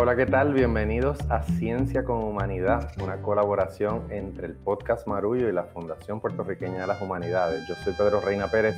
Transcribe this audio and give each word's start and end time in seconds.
Hola, 0.00 0.14
¿qué 0.14 0.26
tal? 0.26 0.54
Bienvenidos 0.54 1.18
a 1.28 1.42
Ciencia 1.42 2.04
con 2.04 2.22
Humanidad, 2.22 2.92
una 3.02 3.20
colaboración 3.20 4.06
entre 4.12 4.46
el 4.46 4.54
podcast 4.54 5.08
Marullo 5.08 5.48
y 5.48 5.52
la 5.52 5.64
Fundación 5.64 6.20
Puertorriqueña 6.20 6.82
de 6.82 6.86
las 6.86 7.02
Humanidades. 7.02 7.66
Yo 7.66 7.74
soy 7.74 7.94
Pedro 7.94 8.20
Reina 8.20 8.48
Pérez 8.48 8.76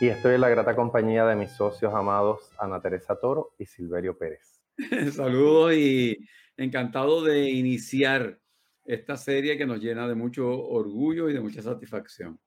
y 0.00 0.08
estoy 0.08 0.34
en 0.34 0.40
la 0.40 0.48
grata 0.48 0.74
compañía 0.74 1.24
de 1.24 1.36
mis 1.36 1.52
socios 1.52 1.94
amados 1.94 2.50
Ana 2.58 2.82
Teresa 2.82 3.14
Toro 3.14 3.54
y 3.58 3.66
Silverio 3.66 4.18
Pérez. 4.18 4.60
Saludos 5.12 5.74
y 5.74 6.18
encantado 6.56 7.22
de 7.22 7.48
iniciar 7.48 8.40
esta 8.84 9.16
serie 9.16 9.56
que 9.56 9.66
nos 9.66 9.78
llena 9.80 10.08
de 10.08 10.16
mucho 10.16 10.48
orgullo 10.50 11.30
y 11.30 11.32
de 11.32 11.40
mucha 11.40 11.62
satisfacción. 11.62 12.40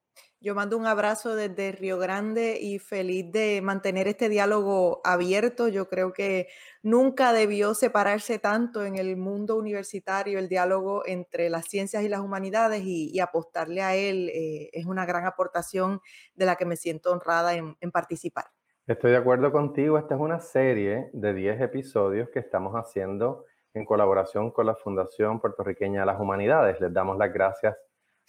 Yo 0.43 0.53
mando 0.55 0.77
un 0.77 0.85
abrazo 0.85 1.37
desde 1.37 1.71
Río 1.71 1.97
Grande 1.97 2.57
y 2.59 2.77
feliz 2.77 3.31
de 3.31 3.61
mantener 3.61 4.09
este 4.09 4.27
diálogo 4.27 4.99
abierto. 5.05 5.69
Yo 5.69 5.87
creo 5.87 6.11
que 6.11 6.49
nunca 6.81 7.31
debió 7.31 7.73
separarse 7.73 8.39
tanto 8.39 8.83
en 8.83 8.97
el 8.97 9.15
mundo 9.15 9.55
universitario 9.55 10.37
el 10.37 10.49
diálogo 10.49 11.03
entre 11.05 11.49
las 11.49 11.67
ciencias 11.67 12.03
y 12.03 12.09
las 12.09 12.19
humanidades 12.19 12.83
y, 12.83 13.17
apostarle 13.21 13.83
a 13.83 13.95
él 13.95 14.29
eh, 14.33 14.69
es 14.73 14.85
una 14.85 15.05
gran 15.05 15.25
aportación 15.25 16.01
de 16.35 16.45
la 16.45 16.57
que 16.57 16.65
me 16.65 16.75
siento 16.75 17.13
honrada 17.13 17.53
en, 17.55 17.77
en 17.79 17.91
participar. 17.91 18.47
Estoy 18.85 19.11
de 19.11 19.17
acuerdo 19.17 19.49
contigo. 19.53 19.97
Esta 19.97 20.15
es 20.15 20.19
una 20.19 20.41
serie 20.41 21.09
de 21.13 21.33
10 21.33 21.61
episodios 21.61 22.27
que 22.31 22.39
estamos 22.39 22.73
haciendo 22.73 23.45
en 23.73 23.85
colaboración 23.85 24.51
con 24.51 24.65
la 24.65 24.75
Fundación 24.75 25.39
Puertorriqueña 25.39 26.01
de 26.01 26.05
las 26.05 26.19
Humanidades. 26.19 26.81
Les 26.81 26.91
damos 26.91 27.17
las 27.17 27.31
gracias 27.31 27.77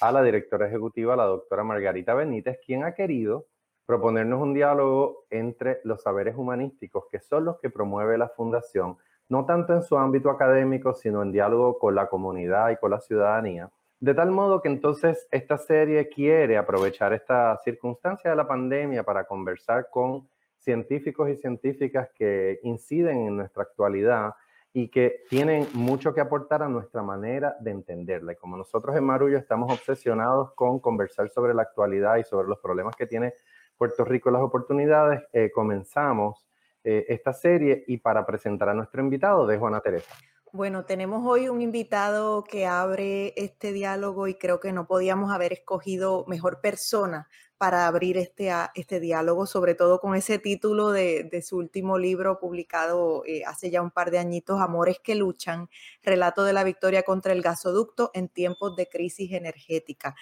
a 0.00 0.12
la 0.12 0.22
directora 0.22 0.66
ejecutiva, 0.66 1.16
la 1.16 1.24
doctora 1.24 1.64
Margarita 1.64 2.14
Benítez, 2.14 2.58
quien 2.64 2.84
ha 2.84 2.94
querido 2.94 3.46
proponernos 3.86 4.40
un 4.40 4.54
diálogo 4.54 5.26
entre 5.30 5.80
los 5.84 6.02
saberes 6.02 6.36
humanísticos, 6.36 7.04
que 7.10 7.20
son 7.20 7.44
los 7.44 7.58
que 7.60 7.70
promueve 7.70 8.16
la 8.16 8.28
Fundación, 8.28 8.96
no 9.28 9.44
tanto 9.44 9.74
en 9.74 9.82
su 9.82 9.96
ámbito 9.96 10.30
académico, 10.30 10.94
sino 10.94 11.22
en 11.22 11.32
diálogo 11.32 11.78
con 11.78 11.94
la 11.94 12.08
comunidad 12.08 12.70
y 12.70 12.76
con 12.76 12.90
la 12.90 13.00
ciudadanía. 13.00 13.70
De 14.00 14.14
tal 14.14 14.30
modo 14.30 14.60
que 14.60 14.68
entonces 14.68 15.26
esta 15.30 15.56
serie 15.56 16.08
quiere 16.08 16.56
aprovechar 16.56 17.12
esta 17.12 17.58
circunstancia 17.64 18.30
de 18.30 18.36
la 18.36 18.46
pandemia 18.46 19.02
para 19.02 19.24
conversar 19.24 19.88
con 19.90 20.28
científicos 20.58 21.28
y 21.30 21.36
científicas 21.36 22.08
que 22.14 22.58
inciden 22.62 23.26
en 23.26 23.36
nuestra 23.36 23.62
actualidad 23.62 24.34
y 24.76 24.88
que 24.88 25.22
tienen 25.30 25.68
mucho 25.72 26.12
que 26.12 26.20
aportar 26.20 26.64
a 26.64 26.68
nuestra 26.68 27.00
manera 27.00 27.56
de 27.60 27.70
entenderla. 27.70 28.32
Y 28.32 28.36
como 28.36 28.56
nosotros 28.56 28.96
en 28.96 29.04
Marullo 29.04 29.38
estamos 29.38 29.72
obsesionados 29.72 30.52
con 30.54 30.80
conversar 30.80 31.30
sobre 31.30 31.54
la 31.54 31.62
actualidad 31.62 32.16
y 32.16 32.24
sobre 32.24 32.48
los 32.48 32.58
problemas 32.58 32.96
que 32.96 33.06
tiene 33.06 33.34
Puerto 33.78 34.04
Rico, 34.04 34.32
las 34.32 34.42
oportunidades, 34.42 35.22
eh, 35.32 35.52
comenzamos 35.54 36.44
eh, 36.82 37.06
esta 37.08 37.32
serie 37.32 37.84
y 37.86 37.98
para 37.98 38.26
presentar 38.26 38.68
a 38.68 38.74
nuestro 38.74 39.00
invitado 39.00 39.46
dejo 39.46 39.66
a 39.66 39.68
Ana 39.68 39.80
Teresa. 39.80 40.12
Bueno, 40.52 40.84
tenemos 40.84 41.24
hoy 41.24 41.48
un 41.48 41.62
invitado 41.62 42.42
que 42.42 42.66
abre 42.66 43.32
este 43.36 43.72
diálogo 43.72 44.26
y 44.26 44.34
creo 44.34 44.58
que 44.58 44.72
no 44.72 44.88
podíamos 44.88 45.32
haber 45.32 45.52
escogido 45.52 46.24
mejor 46.26 46.60
persona 46.60 47.28
para 47.58 47.86
abrir 47.86 48.16
este, 48.18 48.50
este 48.74 49.00
diálogo, 49.00 49.46
sobre 49.46 49.74
todo 49.74 50.00
con 50.00 50.14
ese 50.14 50.38
título 50.38 50.90
de, 50.90 51.42
su 51.46 51.56
último 51.56 51.98
libro 51.98 52.38
publicado 52.38 53.22
eh, 53.26 53.44
hace 53.46 53.70
ya 53.70 53.82
un 53.82 53.90
par 53.90 54.10
de 54.10 54.18
añitos, 54.18 54.60
Amores 54.60 54.98
que 55.02 55.14
luchan, 55.14 55.68
relato 56.02 56.44
de 56.44 56.52
la 56.52 56.64
victoria 56.64 57.02
contra 57.02 57.32
el 57.32 57.42
gasoducto 57.42 58.10
en 58.14 58.28
tiempos 58.28 58.76
de 58.76 58.88
crisis 58.88 59.32
energética. 59.32 60.14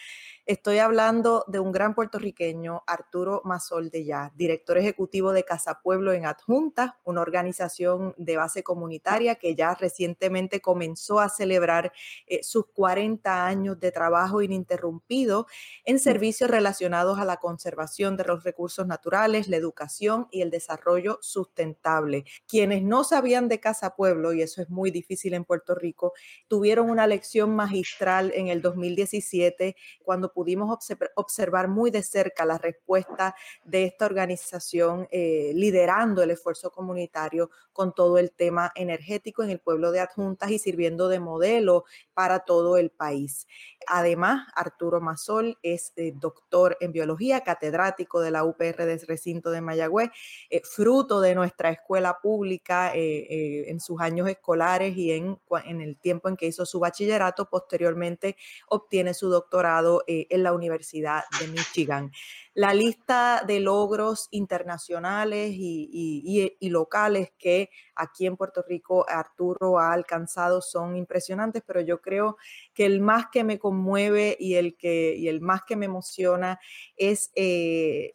Estoy 0.45 0.79
hablando 0.79 1.45
de 1.47 1.61
un 1.61 1.71
gran 1.71 1.95
puertorriqueño, 1.95 2.83
Arturo 2.89 3.43
Mazol 3.45 3.91
de 3.91 4.05
Ya, 4.05 4.33
director 4.35 4.77
ejecutivo 4.77 5.33
de 5.33 5.45
Casa 5.45 5.79
Pueblo 5.85 6.13
en 6.13 6.27
Adjunta, 6.27 6.99
una 7.05 7.21
organización 7.21 8.13
de 8.19 8.37
base 8.37 8.65
comunitaria 8.65 9.37
que 9.37 9.55
ya 9.55 9.77
recientemente 9.77 10.61
comenzó 10.61 11.21
a 11.21 11.29
celebrar 11.29 11.93
eh, 12.27 12.43
sus 12.43 12.67
40 12.75 13.47
años 13.47 13.79
de 13.79 13.93
trabajo 13.93 14.43
ininterrumpido 14.43 15.47
en 15.85 16.01
servicios 16.01 16.51
relacionados 16.51 17.21
a 17.21 17.25
la 17.25 17.37
conservación 17.37 18.17
de 18.17 18.25
los 18.25 18.43
recursos 18.43 18.85
naturales, 18.85 19.47
la 19.47 19.59
educación 19.59 20.27
y 20.33 20.43
el 20.43 20.51
desarrollo 20.51 21.21
sustentable. 21.23 22.25
Quienes 22.49 22.83
no 22.83 23.05
sabían 23.05 23.47
de 23.47 23.61
Casa 23.61 23.95
Pueblo, 23.95 24.33
y 24.33 24.43
eso 24.43 24.61
es 24.61 24.69
muy 24.69 24.91
difícil 24.91 25.35
en 25.35 25.45
Puerto 25.45 25.77
Rico, 25.77 26.15
tuvieron 26.49 26.91
una 26.91 27.07
lección 27.07 27.55
magistral 27.55 28.33
en 28.35 28.49
el 28.49 28.61
2017 28.61 29.77
cuando 30.03 30.32
pudimos 30.33 30.77
observar 31.15 31.69
muy 31.69 31.91
de 31.91 32.03
cerca 32.03 32.45
la 32.45 32.59
respuesta 32.59 33.35
de 33.65 33.85
esta 33.85 34.07
organización 34.07 35.09
eh, 35.11 35.53
liderando 35.55 36.23
el 36.23 36.31
esfuerzo 36.31 36.71
comunitario 36.71 37.51
con 37.73 37.95
todo 37.95 38.19
el 38.19 38.33
tema 38.33 38.73
energético 38.75 39.43
en 39.43 39.51
el 39.51 39.59
pueblo 39.59 39.93
de 39.93 40.01
Adjuntas 40.01 40.51
y 40.51 40.59
sirviendo 40.59 41.09
de 41.09 41.21
modelo 41.21 41.85
para 42.15 42.41
todo 42.41 42.77
el 42.77 42.91
país. 42.91 43.47
Además, 43.87 44.47
Arturo 44.55 45.01
Mazol 45.01 45.59
es 45.63 45.93
eh, 45.97 46.13
doctor 46.15 46.77
en 46.81 46.93
biología, 46.93 47.43
catedrático 47.43 48.21
de 48.21 48.31
la 48.31 48.45
UPR 48.45 48.85
del 48.85 49.01
recinto 49.01 49.51
de 49.51 49.61
Mayagüez, 49.61 50.11
eh, 50.51 50.61
fruto 50.65 51.21
de 51.21 51.35
nuestra 51.35 51.71
escuela 51.71 52.19
pública 52.21 52.93
en 52.95 53.81
sus 53.81 54.01
años 54.01 54.29
escolares 54.29 54.97
y 54.97 55.13
en, 55.13 55.39
en, 55.65 55.81
el 55.81 55.99
tiempo 55.99 56.29
en 56.29 56.37
que 56.37 56.47
hizo 56.47 56.67
su 56.67 56.79
bachillerato. 56.79 57.49
Posteriormente 57.49 58.37
obtiene 58.69 59.15
su 59.15 59.29
doctorado 59.29 60.03
en 60.07 60.22
la 60.31 60.53
Universidad 60.53 61.23
de 61.41 61.49
Michigan. 61.49 62.11
La 62.55 62.75
lista 62.75 63.43
de 63.47 63.61
logros 63.61 64.29
internacionales 64.31 65.53
y, 65.55 66.69
locales 66.71 67.33
que 67.39 67.71
aquí 67.95 68.27
en 68.27 68.37
Puerto 68.37 68.63
Rico 68.67 69.07
Arturo 69.09 69.79
ha 69.79 69.93
alcanzado 69.93 70.61
son 70.61 70.97
impresionantes, 70.97 71.63
pero 71.67 71.81
yo 71.81 72.01
creo 72.01 72.37
que 72.75 72.87
el 72.87 73.01
más 73.01 73.27
que 73.31 73.45
me 73.45 73.59
conmueve 73.59 74.37
y 74.39 74.55
el, 74.55 74.77
que, 74.77 75.29
el 75.29 75.41
más 75.41 75.63
que 75.67 75.77
me 75.77 75.87
emociona 75.87 76.59
es 76.97 77.31
eh, 77.35 78.15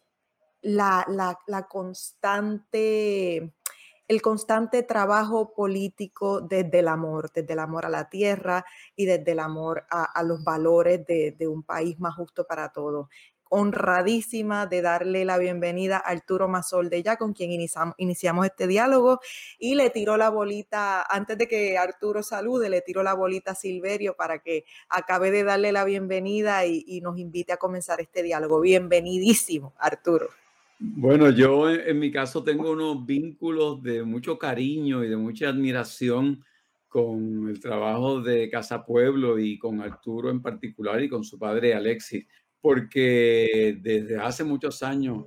la, 0.62 1.38
constante 1.68 3.54
el 4.08 4.22
constante 4.22 4.82
trabajo 4.82 5.52
político 5.52 6.40
desde 6.40 6.78
el 6.78 6.88
amor, 6.88 7.30
desde 7.32 7.52
el 7.52 7.58
amor 7.58 7.84
a 7.84 7.90
la 7.90 8.08
tierra 8.08 8.64
y 8.96 9.04
desde 9.04 9.32
el 9.32 9.38
amor 9.38 9.84
a, 9.90 10.22
los 10.22 10.42
valores 10.42 11.06
de, 11.06 11.46
un 11.46 11.62
país 11.62 12.00
más 12.00 12.14
justo 12.14 12.46
para 12.46 12.70
todos 12.72 13.06
honradísima 13.50 14.66
de 14.66 14.82
darle 14.82 15.24
la 15.24 15.38
bienvenida 15.38 15.96
a 15.96 16.10
Arturo 16.10 16.48
Mazol 16.48 16.90
de 16.90 17.02
ya, 17.02 17.16
con 17.16 17.32
quien 17.32 17.50
iniciamos, 17.50 17.94
iniciamos, 17.96 18.44
este 18.44 18.66
diálogo. 18.66 19.20
Y 19.58 19.74
le 19.74 19.88
tiró 19.88 20.18
la 20.18 20.28
bolita, 20.28 21.02
antes 21.02 21.38
de 21.38 21.48
que 21.48 21.78
Arturo 21.78 22.22
salude, 22.22 22.68
le 22.68 22.82
tiró 22.82 23.02
la 23.02 23.14
bolita 23.14 23.52
a 23.52 23.54
Silverio 23.54 24.16
para 24.16 24.40
que 24.40 24.66
acabe 24.90 25.30
de 25.30 25.44
darle 25.44 25.72
la 25.72 25.84
bienvenida 25.84 26.66
y 26.66 27.00
nos 27.00 27.16
invite 27.18 27.54
a 27.54 27.56
comenzar 27.56 28.02
este 28.02 28.22
diálogo. 28.22 28.60
Bienvenidísimo, 28.60 29.72
Arturo. 29.78 30.28
Bueno, 30.80 31.30
yo 31.30 31.68
en, 31.68 31.98
mi 31.98 32.12
caso 32.12 32.44
tengo 32.44 32.70
unos 32.70 33.04
vínculos 33.04 33.82
de 33.82 34.04
mucho 34.04 34.38
cariño 34.38 35.02
y 35.02 35.08
de 35.08 35.16
mucha 35.16 35.48
admiración 35.48 36.44
con 36.86 37.48
el 37.48 37.58
trabajo 37.58 38.20
de 38.20 38.48
Casa 38.48 38.84
Pueblo 38.84 39.40
y 39.40 39.58
con 39.58 39.80
Arturo 39.80 40.30
en 40.30 40.40
particular 40.40 41.02
y 41.02 41.08
con 41.08 41.24
su 41.24 41.36
padre 41.36 41.74
Alexis, 41.74 42.24
porque 42.60 43.76
desde 43.80 44.18
hace 44.18 44.44
muchos 44.44 44.84
años 44.84 45.24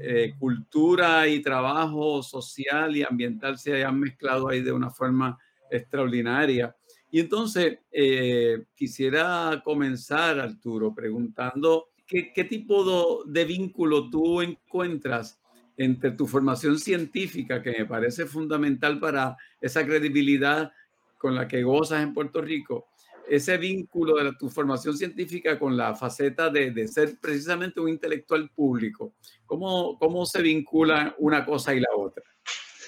eh, 0.00 0.34
cultura 0.38 1.28
y 1.28 1.42
trabajo 1.42 2.22
social 2.22 2.96
y 2.96 3.02
ambiental 3.02 3.58
se 3.58 3.84
han 3.84 4.00
mezclado 4.00 4.48
ahí 4.48 4.62
de 4.62 4.72
una 4.72 4.90
forma 4.90 5.38
extraordinaria. 5.70 6.74
Y 7.10 7.20
entonces 7.20 7.78
eh, 7.92 8.64
quisiera 8.74 9.60
comenzar, 9.62 10.40
Arturo, 10.40 10.94
preguntando 10.94 11.90
¿qué, 12.06 12.44
tipo 12.44 13.24
de, 13.24 13.44
vínculo 13.44 14.10
tú 14.10 14.40
encuentras 14.42 15.40
entre 15.76 16.12
tu 16.12 16.26
formación 16.26 16.78
científica, 16.78 17.62
que 17.62 17.72
me 17.72 17.86
parece 17.86 18.26
fundamental 18.26 19.00
para 19.00 19.36
esa 19.60 19.84
credibilidad 19.84 20.72
con 21.18 21.34
la 21.34 21.48
que 21.48 21.62
gozas 21.62 22.02
en 22.02 22.14
Puerto 22.14 22.40
Rico, 22.40 22.86
ese 23.28 23.56
vínculo 23.56 24.22
de 24.22 24.32
tu 24.38 24.50
formación 24.50 24.96
científica 24.96 25.58
con 25.58 25.76
la 25.76 25.94
faceta 25.94 26.50
de, 26.50 26.86
ser 26.86 27.18
precisamente 27.20 27.80
un 27.80 27.88
intelectual 27.88 28.50
público? 28.50 29.14
¿Cómo, 29.46 29.98
¿Cómo 29.98 30.26
se 30.26 30.42
vincula 30.42 31.14
una 31.18 31.44
cosa 31.44 31.74
y 31.74 31.80
la 31.80 31.88
otra? 31.96 32.22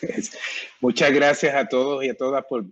Muchas 0.81 1.13
gracias 1.13 1.55
a 1.55 1.67
todos 1.67 2.05
y 2.05 2.11
a 2.11 2.17
todas 2.17 2.45
por, 2.45 2.67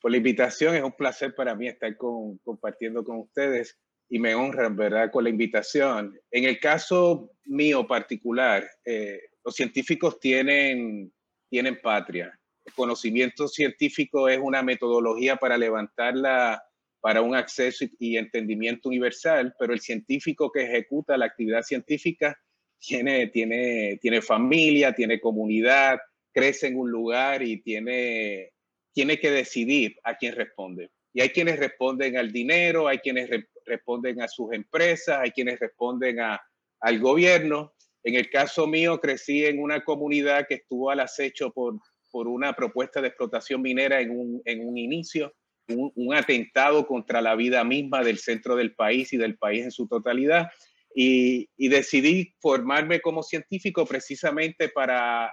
por 0.00 0.10
la 0.10 0.16
invitación. 0.16 0.76
Es 0.76 0.82
un 0.82 0.92
placer 0.92 1.34
para 1.34 1.54
mí 1.54 1.66
estar 1.66 1.94
con, 1.96 2.38
compartiendo 2.38 3.04
con 3.04 3.18
ustedes 3.18 3.76
y 4.08 4.18
me 4.18 4.34
honran, 4.34 4.76
¿verdad?, 4.76 5.10
con 5.10 5.24
la 5.24 5.30
invitación. 5.30 6.18
En 6.30 6.44
el 6.44 6.58
caso 6.58 7.30
mío 7.44 7.86
particular, 7.86 8.68
eh, 8.84 9.20
los 9.44 9.54
científicos 9.54 10.18
tienen, 10.18 11.12
tienen 11.48 11.80
patria. 11.80 12.38
El 12.64 12.72
conocimiento 12.72 13.48
científico 13.48 14.28
es 14.28 14.38
una 14.38 14.62
metodología 14.62 15.36
para 15.36 15.56
levantarla 15.56 16.62
para 17.00 17.22
un 17.22 17.34
acceso 17.34 17.84
y, 17.98 18.16
entendimiento 18.16 18.88
universal, 18.88 19.54
pero 19.58 19.72
el 19.72 19.80
científico 19.80 20.50
que 20.50 20.64
ejecuta 20.64 21.16
la 21.16 21.26
actividad 21.26 21.62
científica 21.62 22.38
tiene, 22.78 23.28
tiene, 23.28 23.98
tiene 24.00 24.20
familia, 24.20 24.92
tiene 24.92 25.20
comunidad, 25.20 25.98
crece 26.32 26.68
en 26.68 26.76
un 26.76 26.90
lugar 26.90 27.42
y 27.42 27.62
tiene, 27.62 28.52
tiene 28.92 29.18
que 29.18 29.30
decidir 29.30 29.96
a 30.04 30.16
quién 30.16 30.34
responde. 30.34 30.90
Y 31.12 31.20
hay 31.20 31.30
quienes 31.30 31.58
responden 31.58 32.16
al 32.16 32.32
dinero, 32.32 32.88
hay 32.88 32.98
quienes 32.98 33.30
responden 33.68 34.20
a 34.20 34.28
sus 34.28 34.52
empresas, 34.52 35.18
hay 35.20 35.30
quienes 35.30 35.60
responden 35.60 36.20
a, 36.20 36.40
al 36.80 36.98
gobierno. 36.98 37.74
En 38.02 38.14
el 38.14 38.30
caso 38.30 38.66
mío, 38.66 39.00
crecí 39.00 39.44
en 39.44 39.60
una 39.60 39.84
comunidad 39.84 40.46
que 40.48 40.54
estuvo 40.54 40.90
al 40.90 41.00
acecho 41.00 41.52
por, 41.52 41.78
por 42.10 42.28
una 42.28 42.54
propuesta 42.54 43.00
de 43.00 43.08
explotación 43.08 43.62
minera 43.62 44.00
en 44.00 44.10
un, 44.10 44.42
en 44.44 44.66
un 44.66 44.78
inicio, 44.78 45.34
un, 45.68 45.92
un, 45.94 46.14
atentado 46.14 46.86
contra 46.86 47.20
la 47.20 47.34
vida 47.34 47.62
misma 47.64 48.02
del 48.02 48.18
centro 48.18 48.56
del 48.56 48.74
país 48.74 49.12
y 49.12 49.16
del 49.16 49.36
país 49.36 49.64
en 49.64 49.70
su 49.70 49.86
totalidad. 49.86 50.48
Y, 50.94 51.50
y 51.56 51.68
decidí 51.68 52.34
formarme 52.40 53.00
como 53.00 53.22
científico 53.22 53.84
precisamente 53.84 54.68
para, 54.68 55.32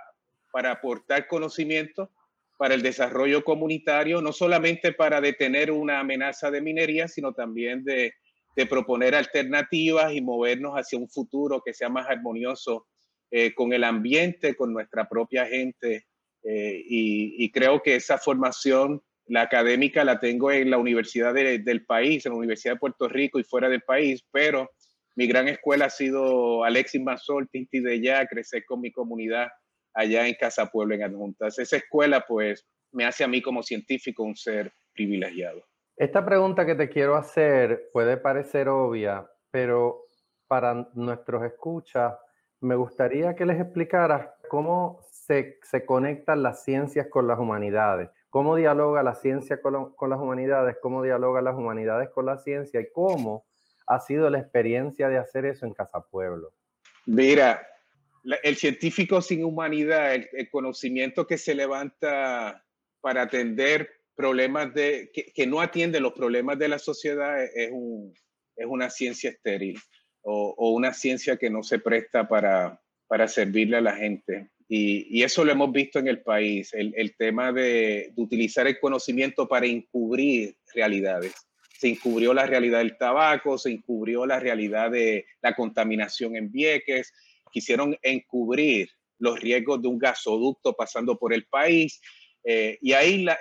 para 0.51 0.71
aportar 0.71 1.27
conocimiento 1.27 2.11
para 2.57 2.75
el 2.75 2.81
desarrollo 2.81 3.43
comunitario, 3.43 4.21
no 4.21 4.31
solamente 4.31 4.93
para 4.93 5.21
detener 5.21 5.71
una 5.71 5.99
amenaza 5.99 6.51
de 6.51 6.61
minería, 6.61 7.07
sino 7.07 7.33
también 7.33 7.83
de, 7.83 8.13
de 8.55 8.65
proponer 8.65 9.15
alternativas 9.15 10.13
y 10.13 10.21
movernos 10.21 10.73
hacia 10.75 10.97
un 10.97 11.09
futuro 11.09 11.61
que 11.63 11.73
sea 11.73 11.89
más 11.89 12.07
armonioso 12.09 12.87
eh, 13.31 13.53
con 13.53 13.73
el 13.73 13.83
ambiente, 13.83 14.55
con 14.55 14.71
nuestra 14.71 15.09
propia 15.09 15.45
gente. 15.45 16.05
Eh, 16.43 16.83
y, 16.87 17.51
creo 17.51 17.81
que 17.81 17.95
esa 17.95 18.17
formación, 18.17 19.01
la 19.25 19.41
académica, 19.41 20.03
la 20.03 20.19
tengo 20.19 20.51
en 20.51 20.69
la 20.69 20.77
universidad 20.77 21.33
de, 21.33 21.59
del 21.59 21.85
país, 21.85 22.25
en 22.25 22.33
la 22.33 22.37
Universidad 22.37 22.75
de 22.75 22.79
Puerto 22.79 23.07
Rico 23.07 23.39
y 23.39 23.43
fuera 23.43 23.67
del 23.67 23.81
país, 23.81 24.23
pero 24.31 24.69
mi 25.15 25.27
gran 25.27 25.47
escuela 25.47 25.85
ha 25.85 25.89
sido 25.89 26.63
Alexis 26.63 27.01
Mazol, 27.01 27.49
Tinti 27.49 27.79
de 27.79 27.99
Ya, 27.99 28.25
crecer 28.27 28.63
con 28.65 28.81
mi 28.81 28.91
comunidad 28.91 29.47
allá 29.93 30.27
en 30.27 30.35
Casa 30.35 30.67
Pueblo, 30.67 30.93
en 30.93 31.03
Adjuntas. 31.03 31.57
Esa 31.57 31.77
escuela, 31.77 32.23
pues, 32.27 32.67
me 32.91 33.05
hace 33.05 33.23
a 33.23 33.27
mí 33.27 33.41
como 33.41 33.63
científico 33.63 34.23
un 34.23 34.35
ser 34.35 34.71
privilegiado. 34.93 35.65
Esta 35.97 36.25
pregunta 36.25 36.65
que 36.65 36.75
te 36.75 36.89
quiero 36.89 37.15
hacer 37.15 37.89
puede 37.93 38.17
parecer 38.17 38.67
obvia, 38.67 39.29
pero 39.49 40.07
para 40.47 40.89
nuestros 40.93 41.43
escuchas, 41.43 42.15
me 42.59 42.75
gustaría 42.75 43.35
que 43.35 43.45
les 43.45 43.59
explicaras 43.59 44.29
cómo 44.49 44.99
se, 45.09 45.57
conectan 45.85 46.43
las 46.43 46.63
ciencias 46.63 47.07
con 47.07 47.27
las 47.27 47.39
humanidades, 47.39 48.09
cómo 48.29 48.55
dialoga 48.55 49.03
la 49.03 49.15
ciencia 49.15 49.61
con, 49.61 49.95
las 50.09 50.19
humanidades, 50.19 50.77
cómo 50.81 51.01
dialoga 51.01 51.41
las 51.41 51.55
humanidades 51.55 52.09
con 52.09 52.25
la 52.25 52.37
ciencia 52.37 52.79
y 52.81 52.91
cómo 52.91 53.45
ha 53.87 53.99
sido 53.99 54.29
la 54.29 54.39
experiencia 54.39 55.09
de 55.09 55.17
hacer 55.17 55.45
eso 55.45 55.65
en 55.65 55.73
Casa 55.73 56.01
Pueblo. 56.01 56.53
Mira, 57.05 57.65
el 58.43 58.55
científico 58.55 59.21
sin 59.21 59.43
humanidad, 59.43 60.13
el, 60.13 60.49
conocimiento 60.49 61.27
que 61.27 61.37
se 61.37 61.55
levanta 61.55 62.63
para 63.01 63.23
atender 63.23 63.94
problemas 64.15 64.73
de, 64.73 65.11
que, 65.11 65.47
no 65.47 65.61
atiende 65.61 65.99
los 65.99 66.13
problemas 66.13 66.57
de 66.57 66.67
la 66.67 66.79
sociedad 66.79 67.43
es, 67.43 67.71
un, 67.71 68.13
es 68.55 68.65
una 68.65 68.89
ciencia 68.89 69.29
estéril 69.29 69.79
o, 70.21 70.71
una 70.71 70.93
ciencia 70.93 71.37
que 71.37 71.49
no 71.49 71.61
se 71.61 71.79
presta 71.79 72.27
para, 72.27 72.81
para 73.07 73.27
servirle 73.27 73.77
a 73.77 73.81
la 73.81 73.95
gente. 73.95 74.49
Y, 74.67 75.19
y, 75.19 75.23
eso 75.23 75.45
lo 75.45 75.51
hemos 75.51 75.71
visto 75.71 75.99
en 75.99 76.07
el 76.07 76.23
país, 76.23 76.73
el, 76.73 76.93
el 76.97 77.15
tema 77.15 77.51
de, 77.51 78.11
de, 78.15 78.21
utilizar 78.21 78.65
el 78.65 78.79
conocimiento 78.79 79.47
para 79.47 79.67
encubrir 79.67 80.55
realidades. 80.73 81.33
Se 81.77 81.89
encubrió 81.89 82.33
la 82.33 82.47
realidad 82.47 82.79
del 82.79 82.97
tabaco, 82.97 83.59
se 83.59 83.69
encubrió 83.69 84.25
la 84.25 84.39
realidad 84.39 84.89
de 84.89 85.25
la 85.41 85.55
contaminación 85.55 86.35
en 86.35 86.51
Vieques, 86.51 87.13
quisieron 87.51 87.95
encubrir 88.01 88.89
los 89.19 89.39
riesgos 89.39 89.81
de 89.81 89.87
un 89.87 89.99
gasoducto 89.99 90.73
pasando 90.73 91.17
por 91.17 91.33
el 91.33 91.45
país. 91.45 92.01
Eh, 92.47 92.77
y 92.79 92.93
ahí 92.93 93.23
la, 93.23 93.39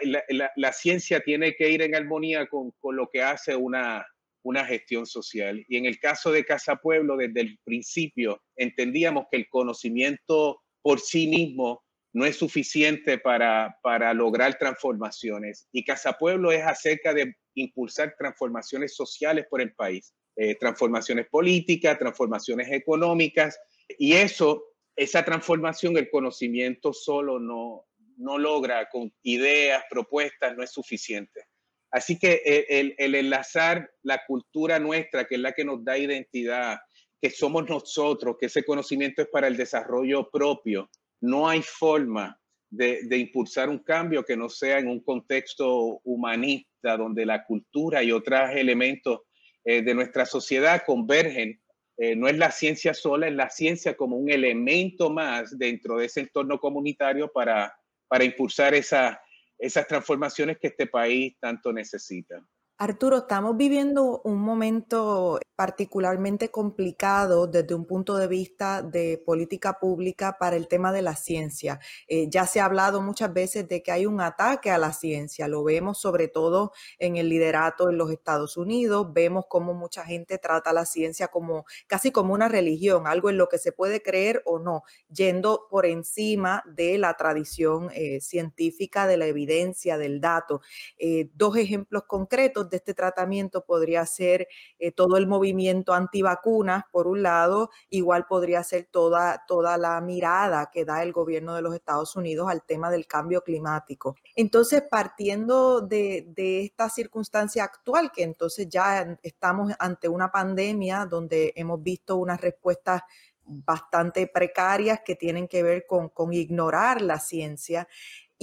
la, 0.56 0.72
ciencia 0.72 1.20
tiene 1.20 1.54
que 1.54 1.70
ir 1.70 1.82
en 1.82 1.94
armonía 1.94 2.46
con, 2.46 2.72
con 2.80 2.96
lo 2.96 3.10
que 3.10 3.22
hace 3.22 3.54
una, 3.54 4.06
una 4.42 4.64
gestión 4.64 5.06
social. 5.06 5.64
Y 5.68 5.76
en 5.76 5.84
el 5.84 5.98
caso 5.98 6.32
de 6.32 6.44
Casa 6.44 6.76
Pueblo, 6.76 7.16
desde 7.16 7.42
el 7.42 7.58
principio 7.64 8.42
entendíamos 8.56 9.26
que 9.30 9.36
el 9.38 9.48
conocimiento 9.48 10.62
por 10.82 11.00
sí 11.00 11.26
mismo 11.26 11.82
no 12.14 12.24
es 12.24 12.36
suficiente 12.36 13.18
para, 13.18 13.76
para 13.82 14.14
lograr 14.14 14.56
transformaciones. 14.56 15.68
Y 15.72 15.84
Casa 15.84 16.12
Pueblo 16.12 16.52
es 16.52 16.62
acerca 16.62 17.12
de 17.12 17.34
impulsar 17.54 18.14
transformaciones 18.16 18.94
sociales 18.94 19.46
por 19.50 19.60
el 19.60 19.74
país, 19.74 20.14
eh, 20.36 20.54
transformaciones 20.54 21.26
políticas, 21.28 21.98
transformaciones 21.98 22.70
económicas, 22.70 23.58
y 23.98 24.12
eso, 24.12 24.64
esa 24.96 25.24
transformación, 25.24 25.96
el 25.96 26.08
conocimiento 26.08 26.92
solo 26.92 27.40
no, 27.40 27.84
no 28.16 28.38
logra 28.38 28.88
con 28.88 29.12
ideas, 29.22 29.84
propuestas, 29.90 30.56
no 30.56 30.62
es 30.62 30.70
suficiente. 30.70 31.46
Así 31.90 32.18
que 32.18 32.42
el, 32.68 32.94
el, 32.98 33.14
enlazar 33.14 33.90
la 34.02 34.24
cultura 34.26 34.78
nuestra, 34.78 35.26
que 35.26 35.36
es 35.36 35.40
la 35.40 35.52
que 35.52 35.64
nos 35.64 35.84
da 35.84 35.96
identidad, 35.96 36.78
que 37.20 37.30
somos 37.30 37.68
nosotros, 37.68 38.36
que 38.38 38.46
ese 38.46 38.64
conocimiento 38.64 39.22
es 39.22 39.28
para 39.28 39.46
el 39.46 39.56
desarrollo 39.56 40.28
propio, 40.30 40.90
no 41.20 41.48
hay 41.48 41.62
forma 41.62 42.38
de, 42.68 43.04
de 43.04 43.18
impulsar 43.18 43.68
un 43.68 43.78
cambio 43.78 44.24
que 44.24 44.36
no 44.36 44.48
sea 44.48 44.78
en 44.78 44.88
un 44.88 45.00
contexto 45.00 46.00
humanista, 46.02 46.96
donde 46.96 47.24
la 47.24 47.44
cultura 47.44 48.02
y 48.02 48.12
otros 48.12 48.50
elementos 48.54 49.20
eh, 49.64 49.82
de 49.82 49.94
nuestra 49.94 50.26
sociedad 50.26 50.82
convergen 50.84 51.60
eh, 51.96 52.16
no 52.16 52.26
es 52.26 52.36
la 52.36 52.50
ciencia 52.50 52.92
sola, 52.92 53.28
es 53.28 53.34
la 53.34 53.50
ciencia 53.50 53.96
como 53.96 54.16
un 54.16 54.30
elemento 54.30 55.10
más 55.10 55.56
dentro 55.56 55.96
de 55.96 56.06
ese 56.06 56.20
entorno 56.20 56.58
comunitario 56.58 57.30
para, 57.32 57.72
para 58.08 58.24
impulsar 58.24 58.74
esa, 58.74 59.20
esas 59.58 59.86
transformaciones 59.86 60.58
que 60.58 60.68
este 60.68 60.86
país 60.86 61.34
tanto 61.40 61.72
necesita. 61.72 62.44
Arturo, 62.78 63.18
estamos 63.18 63.56
viviendo 63.56 64.20
un 64.24 64.40
momento 64.40 65.38
particularmente 65.54 66.50
complicado 66.50 67.46
desde 67.46 67.72
un 67.76 67.84
punto 67.84 68.16
de 68.16 68.26
vista 68.26 68.82
de 68.82 69.22
política 69.24 69.78
pública 69.78 70.36
para 70.38 70.56
el 70.56 70.66
tema 70.66 70.90
de 70.90 71.02
la 71.02 71.14
ciencia. 71.14 71.78
Eh, 72.08 72.28
ya 72.28 72.46
se 72.46 72.60
ha 72.60 72.64
hablado 72.64 73.00
muchas 73.00 73.32
veces 73.32 73.68
de 73.68 73.80
que 73.82 73.92
hay 73.92 74.06
un 74.06 74.20
ataque 74.20 74.72
a 74.72 74.78
la 74.78 74.92
ciencia, 74.92 75.46
lo 75.46 75.62
vemos 75.62 75.98
sobre 76.00 76.26
todo 76.26 76.72
en 76.98 77.16
el 77.16 77.28
liderato 77.28 77.88
en 77.90 77.98
los 77.98 78.10
Estados 78.10 78.56
Unidos, 78.56 79.12
vemos 79.12 79.44
cómo 79.48 79.74
mucha 79.74 80.04
gente 80.04 80.38
trata 80.38 80.72
la 80.72 80.84
ciencia 80.84 81.28
como 81.28 81.66
casi 81.86 82.10
como 82.10 82.34
una 82.34 82.48
religión, 82.48 83.06
algo 83.06 83.30
en 83.30 83.38
lo 83.38 83.48
que 83.48 83.58
se 83.58 83.70
puede 83.70 84.02
creer 84.02 84.42
o 84.46 84.58
no, 84.58 84.82
yendo 85.08 85.68
por 85.70 85.86
encima 85.86 86.64
de 86.66 86.98
la 86.98 87.14
tradición 87.14 87.90
eh, 87.94 88.20
científica, 88.20 89.06
de 89.06 89.16
la 89.16 89.26
evidencia, 89.26 89.96
del 89.98 90.20
dato. 90.20 90.60
Eh, 90.98 91.30
dos 91.34 91.56
ejemplos 91.56 92.02
concretos 92.08 92.63
de 92.68 92.76
este 92.78 92.94
tratamiento 92.94 93.64
podría 93.64 94.04
ser 94.06 94.48
eh, 94.78 94.92
todo 94.92 95.16
el 95.16 95.26
movimiento 95.26 95.92
antivacunas, 95.92 96.84
por 96.90 97.06
un 97.06 97.22
lado, 97.22 97.70
igual 97.90 98.26
podría 98.26 98.62
ser 98.62 98.88
toda, 98.90 99.44
toda 99.46 99.76
la 99.78 100.00
mirada 100.00 100.70
que 100.72 100.84
da 100.84 101.02
el 101.02 101.12
gobierno 101.12 101.54
de 101.54 101.62
los 101.62 101.74
Estados 101.74 102.16
Unidos 102.16 102.48
al 102.48 102.62
tema 102.62 102.90
del 102.90 103.06
cambio 103.06 103.42
climático. 103.42 104.16
Entonces, 104.34 104.82
partiendo 104.90 105.80
de, 105.80 106.26
de 106.28 106.64
esta 106.64 106.88
circunstancia 106.88 107.64
actual, 107.64 108.10
que 108.12 108.22
entonces 108.22 108.68
ya 108.68 109.18
estamos 109.22 109.72
ante 109.78 110.08
una 110.08 110.30
pandemia 110.30 111.06
donde 111.06 111.52
hemos 111.56 111.82
visto 111.82 112.16
unas 112.16 112.40
respuestas 112.40 113.02
bastante 113.46 114.26
precarias 114.26 115.00
que 115.04 115.16
tienen 115.16 115.48
que 115.48 115.62
ver 115.62 115.86
con, 115.86 116.08
con 116.08 116.32
ignorar 116.32 117.02
la 117.02 117.18
ciencia. 117.18 117.86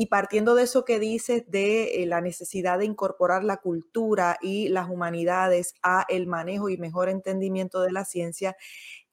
Y 0.01 0.07
partiendo 0.07 0.55
de 0.55 0.63
eso 0.63 0.83
que 0.83 0.97
dices 0.97 1.43
de 1.45 2.01
eh, 2.01 2.07
la 2.07 2.21
necesidad 2.21 2.79
de 2.79 2.85
incorporar 2.85 3.43
la 3.43 3.57
cultura 3.57 4.39
y 4.41 4.67
las 4.67 4.89
humanidades 4.89 5.75
a 5.83 6.07
el 6.09 6.25
manejo 6.25 6.69
y 6.69 6.77
mejor 6.77 7.07
entendimiento 7.07 7.81
de 7.81 7.91
la 7.91 8.03
ciencia, 8.03 8.57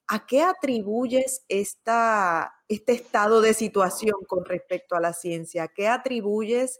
¿a 0.07 0.25
qué 0.25 0.41
atribuyes 0.41 1.45
esta, 1.47 2.55
este 2.67 2.93
estado 2.93 3.41
de 3.41 3.53
situación 3.53 4.15
con 4.27 4.45
respecto 4.45 4.95
a 4.95 4.99
la 4.99 5.13
ciencia? 5.13 5.65
¿A 5.65 5.67
qué 5.67 5.87
atribuyes 5.87 6.79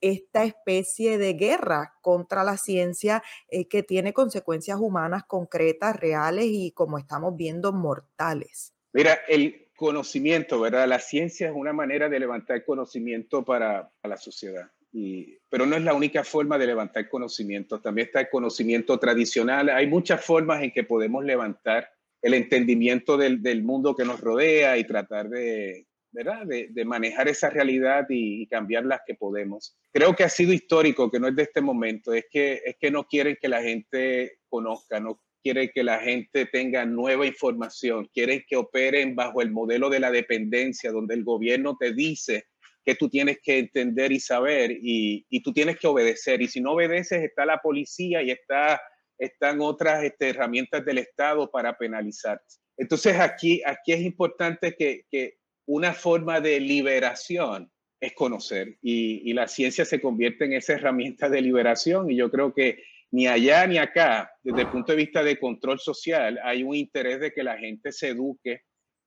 esta 0.00 0.44
especie 0.44 1.18
de 1.18 1.32
guerra 1.32 1.94
contra 2.00 2.44
la 2.44 2.58
ciencia 2.58 3.24
eh, 3.48 3.66
que 3.66 3.82
tiene 3.82 4.12
consecuencias 4.12 4.78
humanas 4.78 5.24
concretas, 5.24 5.96
reales 5.96 6.46
y, 6.46 6.70
como 6.70 6.96
estamos 6.96 7.34
viendo, 7.34 7.72
mortales? 7.72 8.72
Mira, 8.92 9.18
el, 9.26 9.67
conocimiento, 9.78 10.60
¿verdad? 10.60 10.88
La 10.88 10.98
ciencia 10.98 11.46
es 11.46 11.52
una 11.54 11.72
manera 11.72 12.08
de 12.08 12.18
levantar 12.18 12.64
conocimiento 12.64 13.44
para, 13.44 13.88
para 14.00 14.16
la 14.16 14.20
sociedad. 14.20 14.68
Y, 14.92 15.38
pero 15.48 15.66
no 15.66 15.76
es 15.76 15.84
la 15.84 15.94
única 15.94 16.24
forma 16.24 16.58
de 16.58 16.66
levantar 16.66 17.08
conocimiento. 17.08 17.80
También 17.80 18.08
está 18.08 18.20
el 18.22 18.28
conocimiento 18.28 18.98
tradicional. 18.98 19.68
Hay 19.68 19.86
muchas 19.86 20.24
formas 20.24 20.64
en 20.64 20.72
que 20.72 20.82
podemos 20.82 21.24
levantar 21.24 21.88
el 22.20 22.34
entendimiento 22.34 23.16
del, 23.16 23.62
mundo 23.62 23.94
que 23.94 24.04
nos 24.04 24.20
rodea 24.20 24.76
y 24.78 24.84
tratar 24.84 25.28
de, 25.28 25.86
¿verdad? 26.10 26.44
De, 26.44 26.84
manejar 26.84 27.28
esa 27.28 27.48
realidad 27.48 28.04
y, 28.08 28.42
y, 28.42 28.48
cambiar 28.48 28.84
las 28.84 29.02
que 29.06 29.14
podemos. 29.14 29.78
Creo 29.92 30.16
que 30.16 30.24
ha 30.24 30.28
sido 30.28 30.52
histórico, 30.52 31.08
que 31.08 31.20
no 31.20 31.28
es 31.28 31.36
de 31.36 31.44
este 31.44 31.60
momento, 31.60 32.12
es 32.12 32.24
que, 32.28 32.62
es 32.64 32.76
que 32.80 32.90
no 32.90 33.04
quieren 33.04 33.38
que 33.40 33.46
la 33.46 33.62
gente 33.62 34.40
conozca, 34.48 34.98
no, 34.98 35.20
quiere 35.42 35.70
que 35.70 35.82
la 35.82 36.00
gente 36.00 36.46
tenga 36.46 36.84
nueva 36.84 37.26
información, 37.26 38.08
quieren 38.12 38.44
que 38.46 38.56
operen 38.56 39.14
bajo 39.14 39.42
el 39.42 39.50
modelo 39.50 39.90
de 39.90 40.00
la 40.00 40.10
dependencia, 40.10 40.92
donde 40.92 41.14
el 41.14 41.24
gobierno 41.24 41.76
te 41.78 41.92
dice 41.92 42.46
que 42.84 42.94
tú 42.94 43.10
tienes 43.10 43.38
que 43.42 43.58
entender 43.58 44.12
y 44.12 44.20
saber 44.20 44.70
y, 44.70 45.26
y, 45.28 45.42
tú 45.42 45.52
tienes 45.52 45.78
que 45.78 45.86
obedecer. 45.86 46.40
Y 46.40 46.48
si 46.48 46.60
no 46.60 46.72
obedeces, 46.72 47.22
está 47.22 47.44
la 47.44 47.58
policía 47.58 48.22
y 48.22 48.30
está, 48.30 48.80
están 49.18 49.60
otras 49.60 50.02
este, 50.04 50.30
herramientas 50.30 50.84
del 50.86 50.96
Estado 50.96 51.50
para 51.50 51.76
penalizarte. 51.76 52.54
Entonces 52.78 53.18
aquí, 53.18 53.60
aquí 53.66 53.92
es 53.92 54.00
importante 54.00 54.74
que, 54.74 55.02
que 55.10 55.36
una 55.66 55.92
forma 55.92 56.40
de 56.40 56.60
liberación 56.60 57.70
es 58.00 58.14
conocer 58.14 58.78
y, 58.80 59.28
y, 59.28 59.34
la 59.34 59.48
ciencia 59.48 59.84
se 59.84 60.00
convierte 60.00 60.46
en 60.46 60.54
esa 60.54 60.74
herramienta 60.74 61.28
de 61.28 61.42
liberación 61.42 62.10
y 62.10 62.16
yo 62.16 62.30
creo 62.30 62.54
que 62.54 62.82
ni 63.10 63.26
allá 63.26 63.66
ni 63.66 63.78
acá, 63.78 64.30
desde 64.42 64.62
el 64.62 64.70
punto 64.70 64.92
de 64.92 64.98
vista 64.98 65.22
de 65.22 65.38
control 65.38 65.78
social, 65.78 66.38
hay 66.42 66.62
un 66.62 66.74
interés 66.74 67.20
de 67.20 67.32
que 67.32 67.42
la 67.42 67.56
gente 67.56 67.92
se 67.92 68.08
eduque 68.08 68.62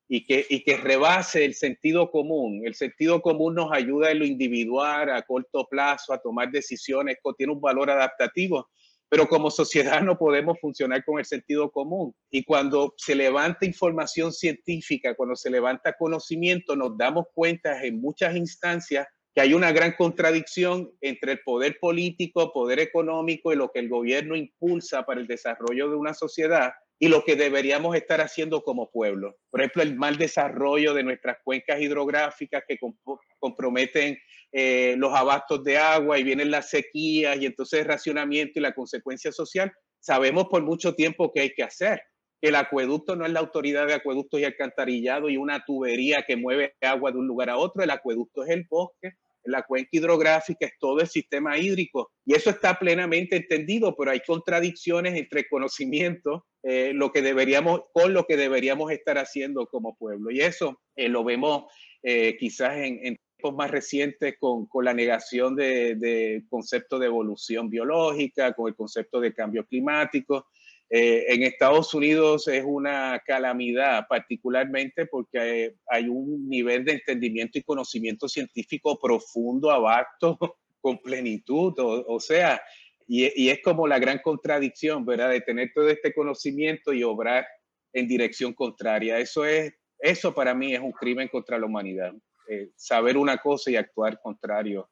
y 0.08 0.26
que, 0.26 0.46
y 0.50 0.64
que 0.64 0.78
rebase 0.78 1.46
el 1.46 1.54
sentido 1.54 2.10
común. 2.10 2.62
El 2.66 2.76
sentido 2.76 3.22
común 3.22 3.56
nos 3.56 3.72
ayuda 3.72 4.12
en 4.12 4.20
lo 4.20 4.26
individual, 4.26 5.10
a 5.10 5.22
corto 5.22 5.68
plazo, 5.70 6.14
a 6.14 6.22
tomar 6.22 6.52
decisiones, 6.52 7.18
tiene 7.38 7.54
un 7.54 7.62
valor 7.62 7.90
adaptativo, 7.90 8.70
pero 9.08 9.28
como 9.28 9.52
sociedad 9.52 10.02
no 10.02 10.18
podemos 10.18 10.58
funcionar 10.60 11.06
con 11.06 11.20
el 11.20 11.26
sentido 11.26 11.72
común. 11.72 12.14
Y 12.30 12.44
cuando 12.44 12.94
se 12.98 13.14
levanta 13.14 13.66
información 13.66 14.34
científica, 14.34 15.16
cuando 15.16 15.36
se 15.36 15.50
levanta 15.50 15.94
conocimiento, 15.94 16.76
nos 16.76 16.98
damos 16.98 17.26
cuenta 17.34 17.84
en 17.84 18.02
muchas 18.02 18.36
instancias 18.36 19.08
que 19.34 19.42
hay 19.42 19.54
una 19.54 19.72
gran 19.72 19.94
contradicción 19.94 20.92
entre 21.00 21.34
el 21.34 21.40
poder 21.40 21.78
político, 21.80 22.52
poder 22.52 22.80
económico 22.80 23.54
y 23.54 23.56
lo 23.56 23.72
que 23.72 23.80
el 23.80 23.90
gobierno 23.90 24.36
impulsa 24.36 25.04
para 25.04 25.22
el 25.22 25.28
desarrollo 25.28 25.90
de 25.90 25.96
una 25.96 26.14
sociedad 26.14 26.74
y 27.00 27.08
lo 27.08 27.24
que 27.24 27.36
deberíamos 27.36 27.96
estar 27.96 28.22
haciendo 28.22 28.62
como 28.62 28.92
pueblo. 28.92 29.36
Por 29.50 29.62
ejemplo, 29.62 29.82
el 29.82 29.96
mal 29.96 30.18
desarrollo 30.18 30.94
de 30.94 31.04
nuestras 31.04 31.38
cuencas 31.44 31.82
hidrográficas 31.82 32.64
que 32.68 32.78
comprometen 33.40 34.20
eh, 34.52 34.96
los 34.98 35.14
abastos 35.14 35.64
de 35.64 35.78
agua 35.78 36.20
y 36.20 36.24
vienen 36.24 36.52
las 36.52 36.70
sequías 36.70 37.38
y 37.40 37.48
entonces 37.48 37.80
el 37.80 37.88
racionamiento 37.88 38.60
y 38.60 38.62
la 38.62 38.76
consecuencia 38.76 39.32
social. 39.32 39.72
Sabemos 40.00 40.46
por 40.46 40.62
mucho 40.62 40.94
tiempo 40.94 41.32
que 41.34 41.42
hay 41.42 41.54
que 41.56 41.64
hacer. 41.64 42.02
El 42.42 42.56
acueducto 42.56 43.16
no 43.16 43.26
es 43.26 43.32
la 43.32 43.40
autoridad 43.40 43.88
de 43.88 43.94
acueductos 43.94 44.40
y 44.40 44.46
alcantarillado 44.46 45.30
y 45.30 45.38
una 45.38 45.64
tubería 45.64 46.24
que 46.28 46.36
mueve 46.36 46.76
agua 46.82 47.12
de 47.12 47.20
un 47.20 47.28
lugar 47.28 47.50
a 47.50 47.58
otro. 47.58 47.84
El 47.84 47.92
acueducto 47.92 48.44
es 48.44 48.50
el 48.50 48.66
bosque 48.70 49.14
la 49.44 49.64
cuenca 49.64 49.90
hidrográfica 49.92 50.66
es 50.66 50.74
todo 50.80 51.00
el 51.00 51.08
sistema 51.08 51.58
hídrico 51.58 52.12
y 52.26 52.36
eso 52.36 52.50
está 52.50 52.78
plenamente 52.78 53.36
entendido, 53.36 53.96
pero 53.96 54.12
hay 54.12 54.22
contradicciones 54.22 55.16
entre 55.16 55.48
conocimiento, 55.48 56.46
eh, 56.64 56.92
lo 56.94 57.12
que 57.12 57.22
deberíamos, 57.22 57.82
con 57.94 58.14
lo 58.14 58.26
que 58.26 58.38
deberíamos 58.38 58.92
estar 58.92 59.18
haciendo 59.18 59.66
como 59.68 59.96
pueblo. 59.96 60.32
Y 60.32 60.42
eso 60.42 60.82
eh, 60.96 61.10
lo 61.10 61.24
vemos 61.24 61.66
eh, 62.04 62.38
quizás 62.38 62.78
en, 62.78 63.18
tiempos 63.38 63.58
más 63.58 63.72
recientes 63.72 64.36
con, 64.40 64.68
con 64.68 64.86
la 64.86 64.94
negación 64.94 65.56
del 65.56 66.00
de 66.00 66.44
concepto 66.48 67.00
de 67.00 67.08
evolución 67.08 67.70
biológica, 67.70 68.54
con 68.54 68.68
el 68.68 68.76
concepto 68.76 69.20
de 69.20 69.34
cambio 69.34 69.66
climático. 69.66 70.48
Eh, 70.94 71.34
en 71.34 71.44
Estados 71.44 71.94
Unidos 71.94 72.50
es 72.50 72.66
una 72.68 73.22
calamidad, 73.26 74.08
particularmente 74.10 75.06
porque 75.06 75.76
hay, 75.88 76.10
un 76.10 76.50
nivel 76.50 76.84
de 76.84 76.92
entendimiento 76.92 77.58
y 77.58 77.64
conocimiento 77.64 78.28
científico 78.28 79.00
profundo, 79.00 79.72
abasto, 79.72 80.38
con 80.82 80.98
plenitud, 80.98 81.74
o, 81.78 82.20
sea, 82.20 82.62
y, 83.08 83.24
y, 83.42 83.50
es 83.50 83.62
como 83.62 83.88
la 83.88 84.00
gran 84.00 84.20
contradicción, 84.20 85.06
¿verdad? 85.06 85.30
De 85.30 85.40
tener 85.40 85.72
todo 85.74 85.88
este 85.90 86.14
conocimiento 86.14 86.92
y 86.92 87.04
obrar 87.04 87.46
en 87.94 88.08
dirección 88.08 88.54
contraria. 88.54 89.18
Eso 89.20 89.46
es, 89.46 89.74
eso 90.00 90.34
para 90.34 90.54
mí 90.54 90.74
es 90.74 90.82
un 90.82 90.92
crimen 90.92 91.30
contra 91.30 91.58
la 91.58 91.68
humanidad. 91.68 92.14
Eh, 92.50 92.72
saber 92.76 93.16
una 93.16 93.38
cosa 93.38 93.72
y 93.72 93.78
actuar 93.78 94.20
contrario 94.22 94.90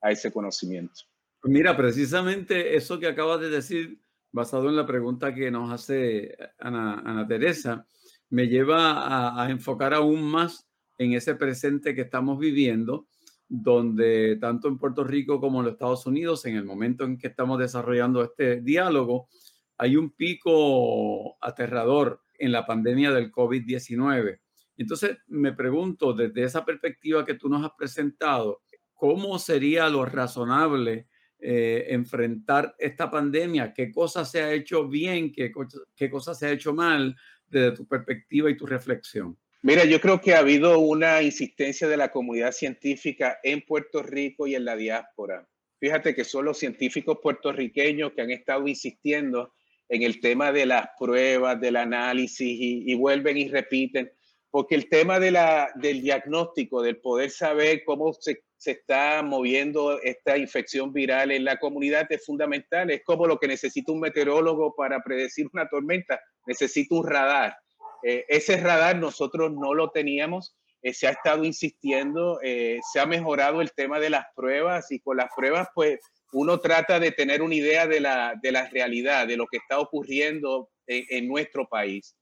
a 0.00 0.12
ese 0.12 0.30
conocimiento. 0.30 1.00
Mira, 1.42 1.76
precisamente 1.76 2.76
eso 2.76 3.00
que 3.00 3.08
acabas 3.08 3.40
de 3.40 3.48
decir 3.48 3.98
basado 4.32 4.68
en 4.68 4.76
la 4.76 4.86
pregunta 4.86 5.34
que 5.34 5.50
nos 5.50 5.70
hace 5.70 6.36
Ana, 6.58 7.26
Teresa, 7.28 7.86
me 8.30 8.48
lleva 8.48 9.42
a, 9.42 9.50
enfocar 9.50 9.92
aún 9.94 10.22
más 10.22 10.68
en 10.98 11.14
ese 11.14 11.34
presente 11.34 11.94
que 11.94 12.02
estamos 12.02 12.38
viviendo, 12.38 13.06
donde 13.48 14.36
tanto 14.40 14.68
en 14.68 14.78
Puerto 14.78 15.02
Rico 15.02 15.40
como 15.40 15.58
en 15.58 15.66
los 15.66 15.74
Estados 15.74 16.06
Unidos, 16.06 16.44
en 16.46 16.56
el 16.56 16.64
momento 16.64 17.04
en 17.04 17.18
que 17.18 17.26
estamos 17.26 17.58
desarrollando 17.58 18.22
este 18.22 18.60
diálogo, 18.60 19.28
hay 19.78 19.96
un 19.96 20.10
pico 20.10 21.36
aterrador 21.40 22.20
en 22.38 22.52
la 22.52 22.66
pandemia 22.66 23.10
del 23.12 23.32
COVID-19. 23.32 24.40
Entonces, 24.76 25.18
me 25.26 25.52
pregunto, 25.52 26.12
desde 26.12 26.44
esa 26.44 26.64
perspectiva 26.64 27.24
que 27.24 27.34
tú 27.34 27.48
nos 27.48 27.64
has 27.64 27.72
presentado, 27.76 28.62
¿cómo 28.94 29.38
sería 29.38 29.88
lo 29.88 30.04
razonable 30.04 31.08
eh, 31.42 31.86
enfrentar 31.88 32.74
esta 32.78 33.10
pandemia, 33.10 33.72
qué 33.72 33.90
cosas 33.90 34.30
se 34.30 34.42
ha 34.42 34.52
hecho 34.52 34.88
bien, 34.88 35.32
qué, 35.32 35.52
qué 35.96 36.10
cosas 36.10 36.38
se 36.38 36.46
ha 36.46 36.50
hecho 36.50 36.74
mal 36.74 37.16
desde 37.48 37.72
tu 37.72 37.86
perspectiva 37.86 38.50
y 38.50 38.56
tu 38.56 38.66
reflexión. 38.66 39.36
Mira, 39.62 39.84
yo 39.84 40.00
creo 40.00 40.20
que 40.20 40.34
ha 40.34 40.38
habido 40.38 40.78
una 40.78 41.20
insistencia 41.20 41.86
de 41.86 41.96
la 41.96 42.10
comunidad 42.10 42.52
científica 42.52 43.38
en 43.42 43.60
Puerto 43.62 44.02
Rico 44.02 44.46
y 44.46 44.54
en 44.54 44.64
la 44.64 44.76
diáspora. 44.76 45.46
Fíjate 45.78 46.14
que 46.14 46.24
son 46.24 46.44
los 46.46 46.58
científicos 46.58 47.18
puertorriqueños 47.22 48.12
que 48.12 48.22
han 48.22 48.30
estado 48.30 48.66
insistiendo 48.68 49.54
en 49.88 50.02
el 50.02 50.20
tema 50.20 50.52
de 50.52 50.66
las 50.66 50.88
pruebas, 50.98 51.60
del 51.60 51.76
análisis 51.76 52.40
y, 52.40 52.90
y 52.90 52.94
vuelven 52.94 53.36
y 53.36 53.48
repiten, 53.48 54.10
porque 54.50 54.74
el 54.74 54.88
tema 54.88 55.20
de 55.20 55.30
la, 55.30 55.70
del 55.76 56.02
diagnóstico, 56.02 56.82
del 56.82 56.98
poder 56.98 57.30
saber 57.30 57.82
cómo 57.84 58.12
se 58.12 58.42
se 58.60 58.72
está 58.72 59.22
moviendo 59.22 59.98
esta 60.02 60.36
infección 60.36 60.92
viral 60.92 61.30
en 61.30 61.46
la 61.46 61.58
comunidad 61.58 62.06
es 62.12 62.26
fundamental. 62.26 62.90
Es 62.90 63.02
como 63.04 63.26
lo 63.26 63.38
que 63.38 63.48
necesita 63.48 63.90
un 63.90 64.00
meteorólogo 64.00 64.74
para 64.76 65.02
predecir 65.02 65.48
una 65.54 65.66
tormenta. 65.66 66.20
Necesita 66.46 66.94
un 66.94 67.06
radar. 67.06 67.56
Eh, 68.02 68.26
ese 68.28 68.58
radar 68.58 68.96
nosotros 68.96 69.50
no 69.50 69.72
lo 69.72 69.88
teníamos. 69.88 70.54
Eh, 70.82 70.92
se 70.92 71.06
ha 71.06 71.12
estado 71.12 71.44
insistiendo, 71.44 72.38
eh, 72.42 72.80
se 72.92 73.00
ha 73.00 73.06
mejorado 73.06 73.62
el 73.62 73.72
tema 73.72 73.98
de 73.98 74.10
las 74.10 74.26
pruebas 74.36 74.92
y 74.92 75.00
con 75.00 75.16
las 75.16 75.30
pruebas 75.34 75.68
pues 75.74 75.98
uno 76.32 76.60
trata 76.60 77.00
de 77.00 77.12
tener 77.12 77.40
una 77.40 77.54
idea 77.54 77.86
de 77.86 78.00
la, 78.00 78.34
de 78.42 78.52
la 78.52 78.68
realidad, 78.68 79.26
de 79.26 79.38
lo 79.38 79.46
que 79.46 79.56
está 79.56 79.78
ocurriendo 79.78 80.68
en, 80.86 81.06
en 81.08 81.28
nuestro 81.28 81.66
país. 81.66 82.14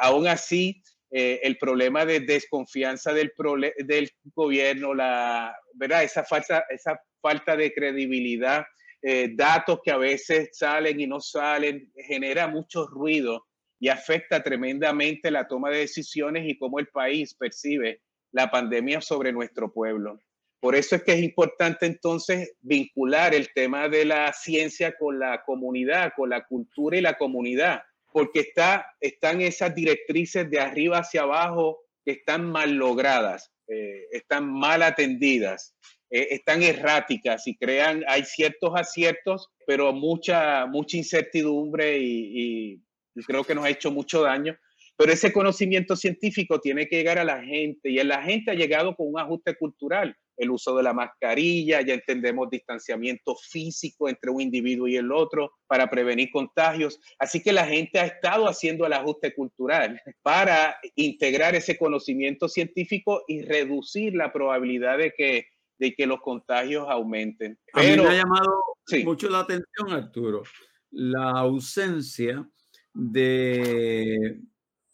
aún 0.00 0.26
así, 0.26 0.82
eh, 1.10 1.40
el 1.42 1.56
problema 1.56 2.04
de 2.04 2.20
desconfianza 2.20 3.12
del, 3.14 3.32
del 3.78 4.10
gobierno, 4.34 4.92
la, 4.92 5.56
¿verdad? 5.72 6.04
Esa, 6.04 6.22
falta, 6.22 6.64
esa 6.68 7.00
falta 7.22 7.56
de 7.56 7.72
credibilidad, 7.72 8.66
eh, 9.00 9.30
datos 9.34 9.80
que 9.82 9.90
a 9.90 9.96
veces 9.96 10.50
salen 10.52 11.00
y 11.00 11.06
no 11.06 11.20
salen, 11.20 11.90
genera 12.06 12.46
mucho 12.46 12.86
ruido 12.86 13.46
y 13.80 13.88
afecta 13.88 14.42
tremendamente 14.42 15.30
la 15.30 15.48
toma 15.48 15.70
de 15.70 15.78
decisiones 15.78 16.46
y 16.46 16.58
cómo 16.58 16.78
el 16.78 16.88
país 16.88 17.34
percibe 17.34 18.02
la 18.32 18.50
pandemia 18.50 19.00
sobre 19.00 19.32
nuestro 19.32 19.72
pueblo. 19.72 20.20
Por 20.60 20.74
eso 20.74 20.96
es 20.96 21.04
que 21.04 21.12
es 21.12 21.22
importante 21.22 21.86
entonces 21.86 22.54
vincular 22.60 23.34
el 23.34 23.52
tema 23.54 23.88
de 23.88 24.04
la 24.04 24.32
ciencia 24.32 24.94
con 24.98 25.18
la 25.18 25.42
comunidad, 25.44 26.12
con 26.16 26.28
la 26.28 26.44
cultura 26.44 26.98
y 26.98 27.00
la 27.00 27.16
comunidad 27.16 27.82
porque 28.12 28.40
está, 28.40 28.86
están 29.00 29.40
esas 29.40 29.74
directrices 29.74 30.48
de 30.50 30.60
arriba 30.60 30.98
hacia 30.98 31.22
abajo 31.22 31.80
que 32.04 32.12
están 32.12 32.50
mal 32.50 32.72
logradas, 32.74 33.52
eh, 33.68 34.06
están 34.12 34.50
mal 34.50 34.82
atendidas, 34.82 35.74
eh, 36.10 36.28
están 36.30 36.62
erráticas 36.62 37.46
y 37.46 37.56
crean, 37.56 38.04
hay 38.08 38.24
ciertos 38.24 38.72
aciertos, 38.74 39.48
pero 39.66 39.92
mucha, 39.92 40.66
mucha 40.66 40.96
incertidumbre 40.96 41.98
y, 41.98 42.80
y 43.14 43.22
creo 43.26 43.44
que 43.44 43.54
nos 43.54 43.64
ha 43.64 43.70
hecho 43.70 43.90
mucho 43.90 44.22
daño. 44.22 44.56
Pero 44.96 45.12
ese 45.12 45.32
conocimiento 45.32 45.94
científico 45.94 46.60
tiene 46.60 46.88
que 46.88 46.96
llegar 46.96 47.18
a 47.18 47.24
la 47.24 47.40
gente 47.42 47.88
y 47.88 48.02
la 48.02 48.22
gente 48.22 48.50
ha 48.50 48.54
llegado 48.54 48.96
con 48.96 49.08
un 49.08 49.20
ajuste 49.20 49.54
cultural 49.54 50.16
el 50.38 50.50
uso 50.50 50.76
de 50.76 50.82
la 50.82 50.92
mascarilla, 50.92 51.82
ya 51.82 51.94
entendemos 51.94 52.48
distanciamiento 52.48 53.34
físico 53.36 54.08
entre 54.08 54.30
un 54.30 54.40
individuo 54.40 54.88
y 54.88 54.96
el 54.96 55.12
otro 55.12 55.52
para 55.66 55.90
prevenir 55.90 56.30
contagios. 56.30 57.00
Así 57.18 57.42
que 57.42 57.52
la 57.52 57.66
gente 57.66 57.98
ha 57.98 58.06
estado 58.06 58.48
haciendo 58.48 58.86
el 58.86 58.92
ajuste 58.92 59.34
cultural 59.34 60.00
para 60.22 60.76
integrar 60.94 61.54
ese 61.54 61.76
conocimiento 61.76 62.48
científico 62.48 63.24
y 63.26 63.42
reducir 63.42 64.14
la 64.14 64.32
probabilidad 64.32 64.98
de 64.98 65.12
que, 65.16 65.48
de 65.78 65.94
que 65.94 66.06
los 66.06 66.20
contagios 66.20 66.86
aumenten. 66.88 67.58
Pero, 67.74 68.04
me 68.04 68.10
ha 68.10 68.22
llamado 68.22 68.62
mucho 69.04 69.28
la 69.28 69.40
atención, 69.40 69.90
Arturo, 69.90 70.44
la 70.90 71.30
ausencia 71.30 72.48
de 72.94 74.40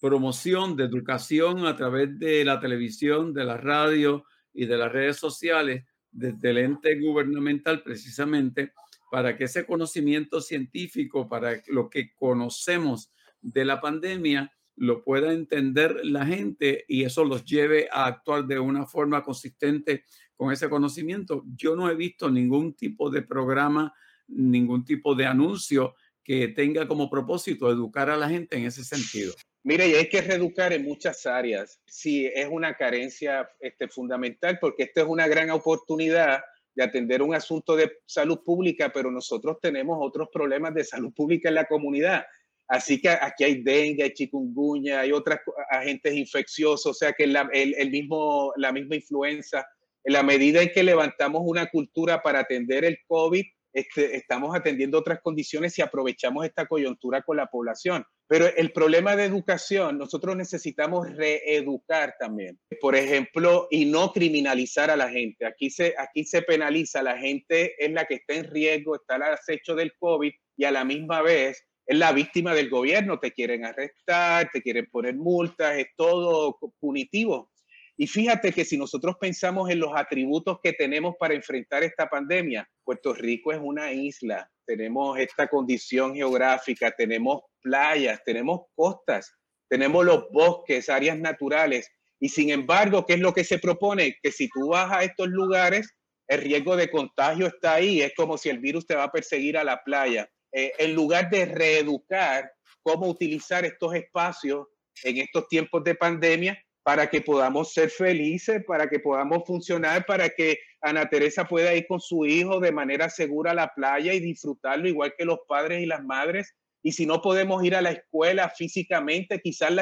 promoción 0.01 0.77
de 0.77 0.85
educación 0.85 1.65
a 1.65 1.77
través 1.77 2.19
de 2.19 2.45
la 2.45 2.61
televisión, 2.61 3.33
de 3.33 3.45
la 3.45 3.57
radio, 3.57 4.25
y 4.55 4.67
de 4.67 4.79
las 4.79 4.91
redes 4.91 5.17
sociales 5.17 5.85
desde 6.11 6.51
el 6.51 6.59
ente 6.59 6.99
gubernamental 6.99 7.83
precisamente 7.83 8.73
para 9.11 9.37
que 9.37 9.45
ese 9.45 9.67
conocimiento 9.67 10.41
científico, 10.41 11.29
para 11.29 11.63
lo 11.69 11.91
que 11.91 12.15
conocemos 12.15 13.13
de 13.43 13.65
la 13.65 13.81
pandemia, 13.81 14.53
lo 14.77 15.05
pueda 15.05 15.33
entender 15.33 16.05
la 16.05 16.27
gente 16.27 16.85
y 16.89 17.05
eso 17.05 17.25
los 17.25 17.45
lleve 17.45 17.89
a 17.93 18.07
actuar 18.07 18.47
de 18.47 18.59
una 18.59 18.87
forma 18.87 19.23
consistente 19.23 20.05
con 20.37 20.53
ese 20.53 20.69
conocimiento. 20.69 21.45
Yo 21.55 21.77
no 21.77 21.89
he 21.89 21.95
visto 21.95 22.31
ningún 22.31 22.75
tipo 22.75 23.11
de 23.11 23.23
programa, 23.23 23.95
ningún 24.27 24.85
tipo 24.85 25.15
de 25.15 25.27
anuncio 25.27 25.95
que 26.25 26.49
tenga 26.49 26.89
como 26.89 27.11
propósito 27.11 27.71
educar 27.71 28.11
a 28.11 28.17
la 28.17 28.29
gente 28.29 28.57
en 28.57 28.65
ese 28.65 28.83
sentido. 28.83 29.33
Mire, 29.67 29.85
hay 29.85 30.11
que 30.11 30.21
reeducar 30.21 30.75
en 30.75 30.85
muchas 30.85 31.25
áreas. 31.25 31.81
Sí, 31.87 32.27
es 32.27 32.47
una 32.51 32.77
carencia 32.77 33.51
este, 33.61 33.89
fundamental 33.89 34.59
porque 34.61 34.83
esta 34.83 35.01
es 35.01 35.07
una 35.07 35.27
gran 35.27 35.51
oportunidad 35.51 36.45
de 36.75 36.85
atender 36.85 37.23
un 37.23 37.35
asunto 37.35 37.75
de 37.75 37.91
salud 38.05 38.41
pública, 38.45 38.93
pero 38.93 39.11
nosotros 39.11 39.59
tenemos 39.63 39.97
otros 40.03 40.29
problemas 40.31 40.75
de 40.75 40.85
salud 40.85 41.15
pública 41.15 41.49
en 41.49 41.55
la 41.55 41.65
comunidad. 41.65 42.27
Así 42.69 43.01
que 43.01 43.09
aquí 43.09 43.45
hay 43.45 43.63
dengue, 43.63 44.03
hay 44.03 44.13
chikungunya, 44.13 45.01
hay 45.01 45.13
otros 45.13 45.39
agentes 45.71 46.13
infecciosos, 46.13 46.87
o 46.87 46.95
sea 46.95 47.13
que 47.13 47.25
el, 47.25 47.91
mismo, 47.91 48.53
la 48.57 48.71
misma 48.71 48.97
influenza, 48.97 49.67
en 50.03 50.13
la 50.13 50.23
medida 50.23 50.61
en 50.61 50.73
que 50.73 50.83
levantamos 50.83 51.41
una 51.45 51.71
cultura 51.71 52.21
para 52.21 52.41
atender 52.41 52.85
el 52.85 52.99
COVID, 53.07 53.45
este, 53.75 54.17
estamos 54.17 54.57
atendiendo 54.57 54.99
otras 54.99 55.21
condiciones 55.21 55.77
y 55.79 55.83
aprovechamos 55.83 56.47
esta 56.47 56.67
coyuntura 56.67 57.23
con 57.23 57.37
la 57.37 57.49
población. 57.49 58.05
Pero 58.29 58.47
el 58.47 58.73
problema 58.73 59.17
de 59.17 59.25
educación, 59.25 59.99
nosotros 59.99 60.37
necesitamos 60.37 61.11
reeducar 61.11 62.15
también. 62.19 62.59
Por 62.81 62.95
ejemplo, 62.95 63.67
y 63.71 63.85
no 63.87 64.13
criminalizar 64.13 64.91
a 64.91 64.97
la 64.97 65.11
gente. 65.11 65.45
Aquí 65.45 65.71
se, 65.71 65.95
aquí 65.99 66.25
se 66.25 66.43
penaliza, 66.43 67.03
la 67.03 67.19
gente 67.19 67.75
es 67.85 67.93
la 67.93 68.07
que 68.07 68.15
está 68.15 68.35
en 68.35 68.51
riesgo, 68.51 68.95
está 68.95 69.17
al 69.17 69.25
acecho 69.25 69.75
del 69.75 69.93
COVID 69.99 70.33
y 70.57 70.65
a 70.65 70.71
la 70.71 70.85
misma 70.85 71.21
vez 71.21 71.65
es 71.87 71.99
la 71.99 72.13
víctima 72.13 72.55
del 72.55 72.71
gobierno. 72.71 73.19
Te 73.19 73.33
quieren 73.33 73.65
arrestar, 73.65 74.49
te 74.53 74.63
quieren 74.63 74.87
poner 74.91 75.17
multas, 75.17 75.77
es 75.77 75.89
todo 75.97 76.59
punitivo. 76.79 77.51
Y 77.97 78.07
fíjate 78.07 78.53
que 78.53 78.65
si 78.65 78.77
nosotros 78.77 79.17
pensamos 79.21 79.71
en 79.71 79.79
los 79.79 79.93
atributos 79.95 80.59
que 80.63 80.73
tenemos 80.73 81.15
para 81.19 81.35
enfrentar 81.35 81.85
esta 81.85 82.09
pandemia, 82.09 82.69
Puerto 82.83 83.15
Rico 83.15 83.53
es 83.53 83.61
una 83.63 83.93
isla, 83.93 84.51
tenemos 84.67 85.19
esta 85.19 85.47
condición 85.47 86.15
geográfica, 86.15 86.91
tenemos 86.91 87.43
playas, 87.63 88.21
tenemos 88.25 88.63
costas, 88.75 89.33
tenemos 89.69 90.05
los 90.05 90.29
bosques, 90.31 90.89
áreas 90.89 91.19
naturales. 91.19 91.89
Y 92.19 92.29
sin 92.29 92.51
embargo, 92.51 93.07
¿qué 93.07 93.15
es 93.15 93.21
lo 93.21 93.33
que 93.33 93.45
se 93.45 93.59
propone? 93.59 94.17
Que 94.23 94.33
si 94.33 94.49
tú 94.49 94.69
vas 94.69 94.91
a 94.91 95.05
estos 95.05 95.29
lugares, 95.29 95.95
el 96.27 96.41
riesgo 96.41 96.77
de 96.77 96.91
contagio 96.91 97.47
está 97.47 97.75
ahí. 97.75 98.01
Es 98.01 98.13
como 98.15 98.39
si 98.39 98.49
el 98.49 98.59
virus 98.59 98.87
te 98.87 98.95
va 98.95 99.05
a 99.05 99.13
perseguir 99.13 99.57
a 99.59 99.65
la 99.65 99.83
playa. 99.85 100.29
Eh, 100.53 100.73
en 100.79 100.95
lugar 100.95 101.31
de 101.31 101.47
reeducar 101.47 102.51
cómo 102.83 103.09
utilizar 103.09 103.65
estos 103.65 103.95
espacios 103.95 104.67
en 105.03 105.19
estos 105.19 105.49
tiempos 105.49 105.83
de 105.85 105.95
pandemia, 105.95 106.64
para 106.85 107.09
que 107.09 107.23
podamos 107.23 107.73
ser 107.73 107.89
felices, 107.89 108.63
para 108.67 108.89
que 108.89 109.01
podamos 109.01 109.45
funcionar, 109.47 110.05
para 110.05 110.29
que 110.29 110.59
Ana 110.83 111.09
Teresa 111.09 111.47
pueda 111.47 111.75
ir 111.75 111.87
con 111.87 111.99
su 111.99 112.27
hijo 112.27 112.61
de 112.61 112.73
manera 112.73 113.09
segura 113.09 113.53
a 113.53 113.55
la 113.55 113.73
playa 113.75 114.13
y 114.13 114.21
disfrutarlo 114.21 114.87
igual 114.87 115.15
que 115.17 115.25
los 115.25 115.39
padres 115.49 115.83
y 115.83 115.87
las 115.87 116.05
madres. 116.05 116.55
Y 116.83 116.93
si 116.93 117.07
no 117.07 117.23
podemos 117.23 117.65
ir 117.65 117.75
a 117.75 117.81
la 117.81 117.91
escuela 117.91 118.51
físicamente, 118.51 119.41
quizás 119.41 119.73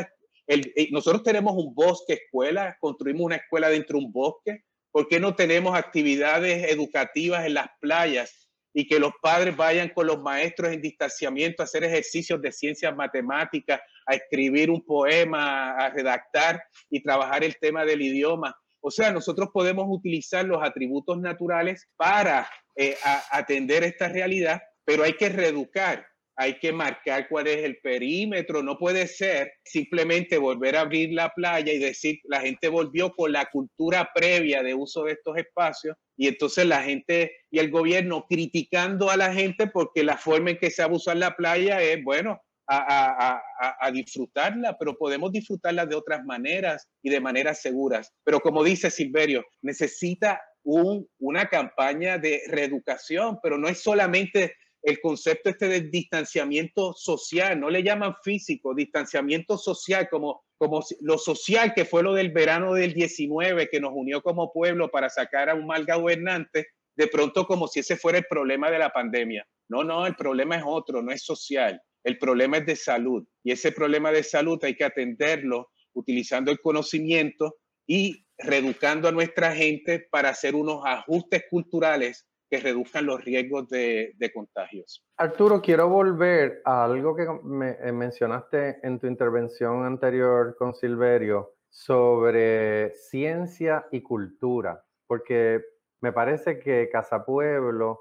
eh, 0.47 0.89
nosotros 0.93 1.25
tenemos 1.25 1.55
un 1.57 1.75
bosque 1.75 2.13
escuela, 2.15 2.77
construimos 2.81 3.23
una 3.27 3.37
escuela 3.37 3.69
dentro 3.69 3.99
de 3.99 4.05
un 4.05 4.13
bosque. 4.13 4.63
¿Por 4.93 5.09
qué 5.09 5.19
no 5.19 5.35
tenemos 5.35 5.77
actividades 5.77 6.71
educativas 6.71 7.45
en 7.45 7.55
las 7.55 7.69
playas? 7.81 8.43
y 8.75 8.87
que 8.87 8.99
los 8.99 9.13
padres 9.21 9.57
vayan 9.57 9.91
con 9.91 10.07
los 10.07 10.21
maestros 10.23 10.73
en 10.73 10.81
distanciamiento 10.81 11.63
a 11.63 11.65
hacer 11.65 11.85
ejercicios 11.85 12.41
de 12.41 12.53
ciencias 12.53 12.95
matemáticas, 12.97 13.81
a 14.07 14.15
escribir 14.15 14.71
un 14.71 14.85
poema, 14.85 15.77
a 15.77 15.91
redactar 15.91 16.63
y 16.91 17.03
trabajar 17.03 17.45
el 17.45 17.57
tema 17.59 17.85
del 17.85 18.03
idioma. 18.03 18.55
O 18.81 18.91
sea, 18.91 19.13
nosotros 19.13 19.51
podemos 19.53 19.87
utilizar 19.89 20.45
los 20.45 20.63
atributos 20.63 21.19
naturales 21.21 21.89
para 21.97 22.49
eh, 22.77 22.97
atender 23.31 23.85
esta 23.85 24.09
realidad, 24.09 24.61
pero 24.85 25.05
hay 25.05 25.13
que 25.15 25.29
reeducar 25.29 26.07
hay 26.37 26.59
que 26.59 26.73
marcar 26.73 27.29
cuál 27.29 27.47
es 27.47 27.65
el 27.65 27.79
perímetro. 27.79 28.63
No 28.63 28.79
puede 28.79 29.07
ser 29.07 29.53
simplemente 29.65 30.39
volver 30.39 30.77
a 30.77 30.81
abrir 30.81 31.13
la 31.13 31.31
playa 31.31 31.73
y 31.73 31.79
decir 31.79 32.21
la 32.25 32.41
gente 32.41 32.69
volvió 32.69 33.13
con 33.13 33.33
la 33.33 33.47
cultura 33.47 34.11
previa 34.15 34.63
de 34.63 34.75
uso 34.75 35.05
de 35.05 35.13
estos 35.13 35.37
espacios 35.37 35.97
y 36.17 36.29
entonces 36.29 36.67
la 36.67 36.83
gente 36.83 37.33
y 37.51 37.59
el 37.59 37.71
gobierno 37.71 38.27
criticando 38.29 39.11
a 39.11 39.17
la 39.17 39.33
gente 39.33 39.67
porque 39.67 40.05
la 40.05 40.17
forma 40.17 40.51
en 40.51 40.59
que 40.59 40.71
se 40.71 40.83
abusa 40.83 41.15
la 41.15 41.37
playa 41.37 41.83
es, 41.83 42.03
bueno, 42.03 42.41
a, 42.69 43.91
disfrutarla, 43.93 44.77
pero 44.79 44.97
podemos 44.97 45.33
disfrutarla 45.33 45.87
de 45.87 45.95
otras 45.95 46.25
maneras 46.25 46.89
y 47.03 47.11
de 47.11 47.21
maneras 47.21 47.61
seguras. 47.61 48.13
Pero 48.25 48.41
como 48.41 48.65
dice 48.65 48.91
Silverio, 48.91 49.45
necesita 49.61 50.41
un, 50.63 51.07
una 51.19 51.49
campaña 51.49 52.19
de 52.19 52.43
reeducación, 52.49 53.39
pero 53.43 53.59
no 53.59 53.69
es 53.69 53.83
solamente 53.83 54.55
el 54.83 55.01
concepto 55.01 55.51
este 55.51 55.69
de 55.69 55.81
distanciamiento 55.83 56.93
social, 56.95 57.59
no 57.59 57.71
le 57.71 57.83
llaman 57.83 58.17
físico, 58.23 58.75
distanciamiento 58.75 59.57
social, 59.57 60.09
como, 60.11 60.43
como 60.59 60.85
lo 61.01 61.19
social 61.19 61.73
que 61.73 61.85
fue 61.85 62.03
lo 62.03 62.15
del 62.15 62.33
verano 62.33 62.75
del 62.75 62.93
19, 62.93 63.69
que 63.69 63.81
nos 63.81 63.93
unió 63.95 64.23
como 64.23 64.53
pueblo 64.53 64.91
para 64.91 65.09
sacar 65.09 65.51
a 65.51 65.55
un 65.55 65.67
mal 65.67 65.87
gobernante, 65.87 66.67
de 66.97 67.07
pronto 67.07 67.47
como 67.47 67.69
si 67.69 67.81
ese 67.81 67.97
fuera 67.97 68.19
el 68.19 68.27
problema 68.29 68.71
de 68.71 68.79
la 68.79 68.91
pandemia. 68.91 69.47
No, 69.69 69.85
no, 69.85 70.05
el 70.05 70.17
problema 70.17 70.57
es 70.57 70.65
otro, 70.67 71.01
no 71.01 71.13
es 71.13 71.23
social, 71.23 71.81
el 72.05 72.19
problema 72.19 72.59
es 72.59 72.67
de 72.67 72.77
salud. 72.77 73.27
Y 73.43 73.53
ese 73.53 73.73
problema 73.73 74.11
de 74.11 74.23
salud 74.23 74.63
hay 74.65 74.75
que 74.75 74.85
atenderlo 74.85 75.71
utilizando 75.95 76.51
el 76.51 76.61
conocimiento 76.61 77.57
y 77.87 78.25
reeducando 78.39 79.09
a 79.09 79.13
nuestra 79.13 79.53
gente 79.55 80.07
para 80.11 80.31
hacer 80.31 80.55
unos 80.55 80.83
ajustes 80.85 81.45
culturales 81.51 82.27
que 82.51 82.61
reduzcan 82.61 83.07
los 83.07 83.25
riesgos 83.25 83.69
de, 83.71 84.15
contagios. 84.35 85.03
Arturo, 85.17 85.63
quiero 85.63 85.89
volver 85.89 86.61
a 86.67 86.85
algo 86.85 87.17
que 87.17 87.27
me, 87.45 87.79
eh, 87.83 87.93
mencionaste 87.93 88.79
en 88.83 88.99
tu 88.99 89.07
intervención 89.07 89.87
anterior 89.87 90.55
con 90.59 90.75
Silverio 90.75 91.55
sobre 91.71 92.91
ciencia 92.95 93.87
y 93.91 94.03
cultura, 94.03 94.85
porque 95.07 95.65
me 96.03 96.13
parece 96.13 96.59
que 96.59 96.91
Casa 96.93 97.25
Pueblo 97.25 98.01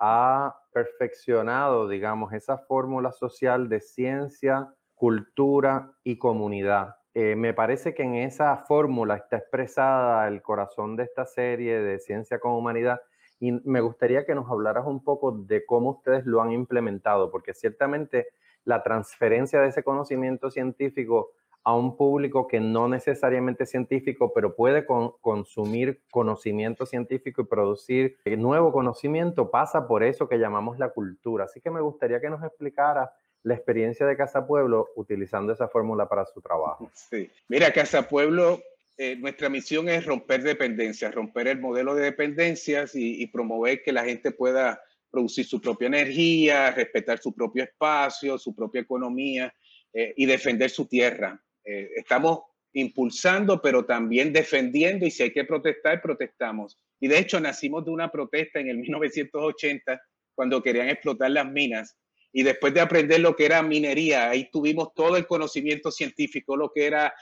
ha 0.00 0.56
perfeccionado, 0.72 1.88
digamos, 1.88 2.32
esa 2.32 2.58
fórmula 2.58 3.12
social 3.12 3.68
de 3.68 3.80
ciencia, 3.80 4.74
cultura 4.94 5.92
y 6.02 6.18
comunidad. 6.18 6.96
Eh, 7.12 7.36
me 7.36 7.52
parece 7.52 7.94
que 7.94 8.02
en 8.02 8.14
esa 8.14 8.56
fórmula 8.56 9.16
está 9.16 9.36
expresada 9.36 10.26
el 10.28 10.42
corazón 10.42 10.96
de 10.96 11.04
esta 11.04 11.26
serie 11.26 11.80
de 11.80 11.98
ciencia 11.98 12.38
con 12.38 12.52
humanidad 12.52 13.00
y 13.40 13.52
me 13.52 13.80
gustaría 13.80 14.24
que 14.24 14.34
nos 14.34 14.50
hablaras 14.50 14.86
un 14.86 15.02
poco 15.02 15.32
de 15.32 15.64
cómo 15.64 15.90
ustedes 15.90 16.24
lo 16.26 16.42
han 16.42 16.52
implementado, 16.52 17.30
porque 17.30 17.54
ciertamente 17.54 18.28
la 18.64 18.82
transferencia 18.82 19.60
de 19.60 19.68
ese 19.68 19.82
conocimiento 19.82 20.50
científico 20.50 21.32
a 21.70 21.74
un 21.76 21.96
público 21.96 22.48
que 22.48 22.58
no 22.58 22.88
necesariamente 22.88 23.64
es 23.64 23.70
científico, 23.70 24.32
pero 24.34 24.56
puede 24.56 24.84
consumir 24.84 26.02
conocimiento 26.10 26.84
científico 26.84 27.42
y 27.42 27.46
producir 27.46 28.18
nuevo 28.26 28.72
conocimiento, 28.72 29.50
pasa 29.50 29.86
por 29.86 30.02
eso 30.02 30.28
que 30.28 30.38
llamamos 30.38 30.78
la 30.78 30.88
cultura. 30.90 31.44
Así 31.44 31.60
que 31.60 31.70
me 31.70 31.80
gustaría 31.80 32.20
que 32.20 32.28
nos 32.28 32.42
explicara 32.42 33.12
la 33.44 33.54
experiencia 33.54 34.04
de 34.04 34.16
Casa 34.16 34.46
Pueblo 34.46 34.88
utilizando 34.96 35.52
esa 35.52 35.68
fórmula 35.68 36.08
para 36.08 36.26
su 36.26 36.40
trabajo. 36.40 36.90
Sí, 37.10 37.30
mira, 37.48 37.72
Casa 37.72 38.08
Pueblo 38.08 38.60
eh, 38.98 39.16
nuestra 39.16 39.48
misión 39.48 39.88
es 39.88 40.04
romper 40.04 40.42
dependencias, 40.42 41.14
romper 41.14 41.48
el 41.48 41.60
modelo 41.60 41.94
de 41.94 42.04
dependencias 42.04 42.92
y, 42.94 43.26
promover 43.28 43.82
que 43.82 43.92
la 43.92 44.04
gente 44.04 44.32
pueda 44.32 44.82
producir 45.08 45.46
su 45.46 45.60
propia 45.60 45.86
energía, 45.86 46.70
respetar 46.72 47.18
su 47.18 47.32
propio 47.32 47.62
espacio, 47.62 48.36
su 48.38 48.54
propia 48.54 48.82
economía 48.82 49.54
eh, 49.92 50.12
y 50.16 50.26
defender 50.26 50.68
su 50.68 50.86
tierra. 50.86 51.40
Eh, 51.64 51.90
estamos 51.96 52.40
impulsando, 52.72 53.60
pero 53.60 53.84
también 53.84 54.32
defendiendo 54.32 55.06
y 55.06 55.10
si 55.10 55.24
hay 55.24 55.32
que 55.32 55.44
protestar, 55.44 56.00
protestamos. 56.00 56.78
Y 57.00 57.08
de 57.08 57.18
hecho 57.18 57.40
nacimos 57.40 57.84
de 57.84 57.90
una 57.90 58.10
protesta 58.10 58.60
en 58.60 58.68
el 58.68 58.78
1980 58.78 60.00
cuando 60.34 60.62
querían 60.62 60.88
explotar 60.88 61.30
las 61.30 61.50
minas. 61.50 61.96
Y 62.32 62.44
después 62.44 62.72
de 62.72 62.80
aprender 62.80 63.20
lo 63.20 63.34
que 63.34 63.44
era 63.44 63.60
minería, 63.60 64.30
ahí 64.30 64.48
tuvimos 64.52 64.94
todo 64.94 65.16
el 65.16 65.26
conocimiento 65.26 65.90
científico, 65.90 66.56
lo 66.56 66.70
que 66.72 66.86
era 66.86 67.12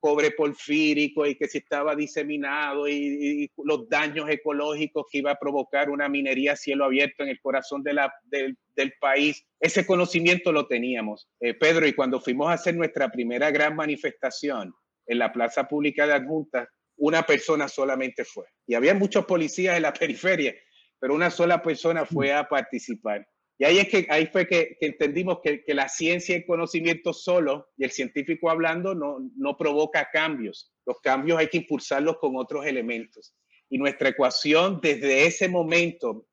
cobre 0.00 0.30
porfírico 0.32 1.26
y 1.26 1.36
que 1.36 1.46
si 1.46 1.58
estaba 1.58 1.94
diseminado 1.94 2.88
y, 2.88 3.50
los 3.62 3.88
daños 3.88 4.28
ecológicos 4.28 5.06
que 5.10 5.18
iba 5.18 5.30
a 5.30 5.38
provocar 5.38 5.90
una 5.90 6.08
minería 6.08 6.52
a 6.52 6.56
cielo 6.56 6.86
abierto 6.86 7.22
en 7.22 7.28
el 7.28 7.40
corazón 7.40 7.82
de 7.82 7.92
la, 7.92 8.12
del 8.24 8.92
país. 9.00 9.44
Ese 9.60 9.86
conocimiento 9.86 10.52
lo 10.52 10.66
teníamos. 10.66 11.28
Eh, 11.38 11.54
Pedro, 11.54 11.86
y 11.86 11.92
cuando 11.92 12.20
fuimos 12.20 12.48
a 12.48 12.54
hacer 12.54 12.74
nuestra 12.74 13.10
primera 13.10 13.50
gran 13.50 13.76
manifestación 13.76 14.74
en 15.06 15.18
la 15.18 15.32
Plaza 15.32 15.68
Pública 15.68 16.06
de 16.06 16.14
Adjuntas, 16.14 16.68
una 16.96 17.22
persona 17.22 17.68
solamente 17.68 18.24
fue. 18.24 18.46
Y 18.66 18.74
había 18.74 18.94
muchos 18.94 19.26
policías 19.26 19.76
en 19.76 19.82
la 19.82 19.92
periferia, 19.92 20.54
pero 20.98 21.14
una 21.14 21.30
sola 21.30 21.62
persona 21.62 22.04
fue 22.04 22.32
a 22.32 22.48
participar. 22.48 23.26
Y 23.60 23.64
ahí, 23.66 23.78
es 23.78 23.88
que, 23.90 24.06
ahí 24.08 24.24
fue 24.24 24.46
que, 24.46 24.78
entendimos 24.80 25.40
que, 25.44 25.62
que, 25.62 25.74
la 25.74 25.86
ciencia 25.86 26.34
y 26.34 26.38
el 26.38 26.46
conocimiento 26.46 27.12
solo 27.12 27.68
y 27.76 27.84
el 27.84 27.90
científico 27.90 28.48
hablando 28.48 28.94
no, 28.94 29.18
no 29.36 29.58
provoca 29.58 30.08
cambios. 30.10 30.72
Los 30.86 30.98
cambios 31.02 31.38
hay 31.38 31.48
que 31.48 31.58
impulsarlos 31.58 32.16
con 32.16 32.36
otros 32.36 32.64
elementos. 32.64 33.34
Y 33.68 33.76
nuestra 33.76 34.08
ecuación 34.08 34.80
desde 34.82 35.26
ese 35.26 35.46
momento, 35.50 36.26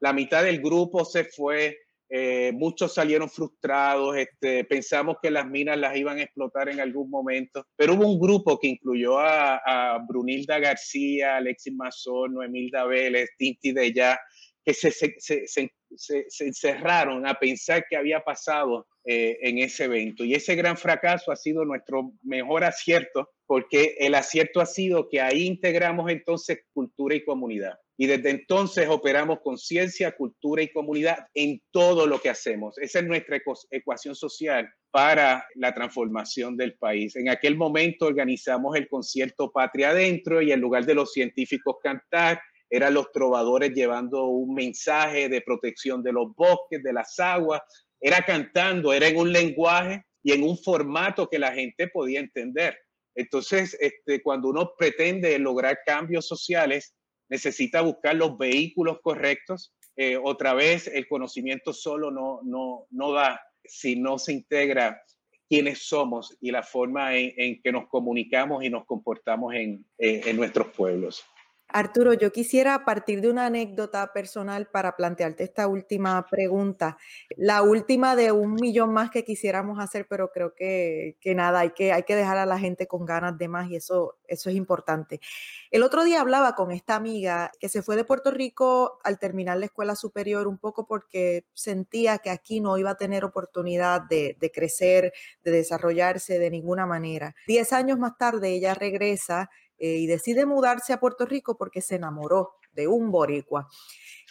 la 0.00 0.12
mitad 0.12 0.42
del 0.42 0.60
grupo 0.60 1.04
se 1.04 1.22
fue, 1.22 1.78
eh, 2.10 2.50
muchos 2.52 2.92
salieron 2.92 3.30
frustrados, 3.30 4.16
este, 4.16 4.64
pensamos 4.64 5.18
que 5.22 5.30
las 5.30 5.46
minas 5.46 5.78
las 5.78 5.96
iban 5.96 6.18
a 6.18 6.24
explotar 6.24 6.68
en 6.68 6.80
algún 6.80 7.08
momento, 7.08 7.64
pero 7.76 7.94
hubo 7.94 8.08
un 8.08 8.18
grupo 8.18 8.58
que 8.58 8.66
incluyó 8.66 9.20
a, 9.20 9.54
a 9.64 9.98
Brunilda 9.98 10.58
García, 10.58 11.36
Alexis 11.36 11.74
Mazón, 11.74 12.34
Noemilda 12.34 12.84
Vélez, 12.86 13.30
Tinti 13.38 13.70
de 13.70 13.92
que 14.64 14.74
se, 14.74 14.90
se, 14.90 15.14
se, 15.18 15.46
se, 15.96 16.46
encerraron 16.46 17.26
a 17.26 17.34
pensar 17.34 17.84
qué 17.88 17.96
había 17.96 18.20
pasado 18.20 18.86
eh, 19.04 19.38
en 19.42 19.58
ese 19.58 19.84
evento. 19.84 20.24
Y 20.24 20.34
ese 20.34 20.54
gran 20.54 20.76
fracaso 20.76 21.32
ha 21.32 21.36
sido 21.36 21.64
nuestro 21.64 22.12
mejor 22.22 22.64
acierto, 22.64 23.30
porque 23.46 23.96
el 23.98 24.14
acierto 24.14 24.60
ha 24.60 24.66
sido 24.66 25.08
que 25.08 25.20
ahí 25.20 25.46
integramos 25.46 26.10
entonces 26.10 26.60
cultura 26.72 27.14
y 27.14 27.24
comunidad. 27.24 27.74
Y 27.96 28.06
desde 28.06 28.30
entonces 28.30 28.88
operamos 28.88 29.40
conciencia, 29.40 30.16
cultura 30.16 30.62
y 30.62 30.72
comunidad 30.72 31.26
en 31.34 31.62
todo 31.70 32.06
lo 32.06 32.20
que 32.20 32.30
hacemos. 32.30 32.78
Esa 32.78 33.00
es 33.00 33.04
nuestra 33.04 33.40
ecuación 33.70 34.14
social 34.14 34.68
para 34.90 35.46
la 35.54 35.74
transformación 35.74 36.56
del 36.56 36.74
país. 36.74 37.16
En 37.16 37.28
aquel 37.28 37.56
momento 37.56 38.06
organizamos 38.06 38.76
el 38.76 38.88
concierto 38.88 39.52
Patria 39.52 39.90
Adentro 39.90 40.42
y 40.42 40.52
en 40.52 40.60
lugar 40.60 40.84
de 40.84 40.94
los 40.94 41.12
científicos 41.12 41.76
cantar, 41.82 42.40
eran 42.72 42.94
los 42.94 43.12
trovadores 43.12 43.74
llevando 43.74 44.24
un 44.24 44.54
mensaje 44.54 45.28
de 45.28 45.42
protección 45.42 46.02
de 46.02 46.10
los 46.10 46.34
bosques, 46.34 46.82
de 46.82 46.94
las 46.94 47.20
aguas, 47.20 47.60
era 48.00 48.24
cantando, 48.24 48.94
era 48.94 49.08
en 49.08 49.18
un 49.18 49.30
lenguaje 49.30 50.02
y 50.22 50.32
en 50.32 50.42
un 50.42 50.56
formato 50.56 51.28
que 51.28 51.38
la 51.38 51.52
gente 51.52 51.88
podía 51.88 52.18
entender. 52.18 52.78
Entonces, 53.14 53.76
este, 53.78 54.22
cuando 54.22 54.48
uno 54.48 54.72
pretende 54.78 55.38
lograr 55.38 55.80
cambios 55.84 56.26
sociales, 56.26 56.94
necesita 57.28 57.82
buscar 57.82 58.16
los 58.16 58.38
vehículos 58.38 59.00
correctos. 59.02 59.74
Eh, 59.96 60.16
otra 60.16 60.54
vez, 60.54 60.86
el 60.86 61.06
conocimiento 61.06 61.74
solo 61.74 62.10
no, 62.10 62.40
no, 62.42 62.86
no 62.88 63.12
da 63.12 63.38
si 63.64 63.96
no 63.96 64.18
se 64.18 64.32
integra 64.32 65.02
quiénes 65.46 65.86
somos 65.86 66.38
y 66.40 66.50
la 66.50 66.62
forma 66.62 67.14
en, 67.18 67.60
que 67.60 67.70
nos 67.70 67.86
comunicamos 67.88 68.64
y 68.64 68.70
nos 68.70 68.86
comportamos 68.86 69.52
en, 69.54 69.84
en 69.98 70.36
nuestros 70.38 70.68
pueblos. 70.68 71.22
Arturo, 71.72 72.12
yo 72.12 72.32
quisiera 72.32 72.84
partir 72.84 73.20
de 73.20 73.30
una 73.30 73.46
anécdota 73.46 74.12
personal 74.12 74.66
para 74.66 74.94
plantearte 74.96 75.44
esta 75.44 75.66
última 75.66 76.26
pregunta. 76.26 76.98
La 77.36 77.62
última 77.62 78.14
de 78.14 78.30
un 78.32 78.54
millón 78.54 78.92
más 78.92 79.10
que 79.10 79.24
quisiéramos 79.24 79.78
hacer, 79.78 80.06
pero 80.08 80.30
creo 80.30 80.54
que, 80.54 81.16
nada, 81.24 81.60
hay 81.60 81.70
que, 81.70 81.92
hay 81.92 82.02
que 82.02 82.14
dejar 82.14 82.36
a 82.36 82.46
la 82.46 82.58
gente 82.58 82.86
con 82.86 83.06
ganas 83.06 83.38
de 83.38 83.48
más 83.48 83.70
y 83.70 83.76
eso, 83.76 84.18
eso 84.26 84.50
es 84.50 84.56
importante. 84.56 85.20
El 85.70 85.82
otro 85.82 86.04
día 86.04 86.20
hablaba 86.20 86.54
con 86.54 86.72
esta 86.72 86.94
amiga 86.94 87.50
que 87.58 87.68
se 87.68 87.82
fue 87.82 87.96
de 87.96 88.04
Puerto 88.04 88.30
Rico 88.30 88.98
al 89.02 89.18
terminar 89.18 89.56
la 89.56 89.66
escuela 89.66 89.96
superior 89.96 90.48
un 90.48 90.58
poco 90.58 90.86
porque 90.86 91.46
sentía 91.54 92.18
que 92.18 92.30
aquí 92.30 92.60
no 92.60 92.76
iba 92.76 92.90
a 92.90 92.96
tener 92.96 93.24
oportunidad 93.24 94.02
de, 94.02 94.36
de 94.38 94.50
crecer, 94.50 95.12
de 95.42 95.50
desarrollarse 95.50 96.38
de 96.38 96.50
ninguna 96.50 96.86
manera. 96.86 97.34
Diez 97.46 97.72
años 97.72 97.98
más 97.98 98.18
tarde 98.18 98.50
ella 98.50 98.74
regresa 98.74 99.50
eh, 99.82 99.96
y 99.96 100.06
decide 100.06 100.46
mudarse 100.46 100.92
a 100.92 101.00
Puerto 101.00 101.26
Rico 101.26 101.56
porque 101.56 101.80
se 101.82 101.96
enamoró 101.96 102.52
de 102.72 102.86
un 102.86 103.10
boricua. 103.10 103.68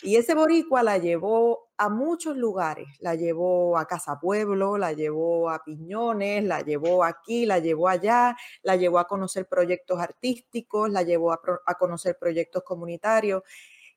Y 0.01 0.15
ese 0.15 0.33
boricua 0.33 0.81
la 0.81 0.97
llevó 0.97 1.67
a 1.77 1.89
muchos 1.89 2.37
lugares, 2.37 2.87
la 3.01 3.15
llevó 3.15 3.77
a 3.77 3.85
Casa 3.85 4.17
Pueblo, 4.17 4.77
la 4.77 4.93
llevó 4.93 5.49
a 5.49 5.61
Piñones, 5.65 6.45
la 6.45 6.61
llevó 6.61 7.03
aquí, 7.03 7.45
la 7.45 7.59
llevó 7.59 7.89
allá, 7.89 8.37
la 8.63 8.77
llevó 8.77 8.97
a 8.99 9.07
conocer 9.07 9.45
proyectos 9.45 9.99
artísticos, 9.99 10.89
la 10.89 11.03
llevó 11.03 11.33
a, 11.33 11.41
a 11.65 11.75
conocer 11.75 12.17
proyectos 12.17 12.63
comunitarios 12.63 13.43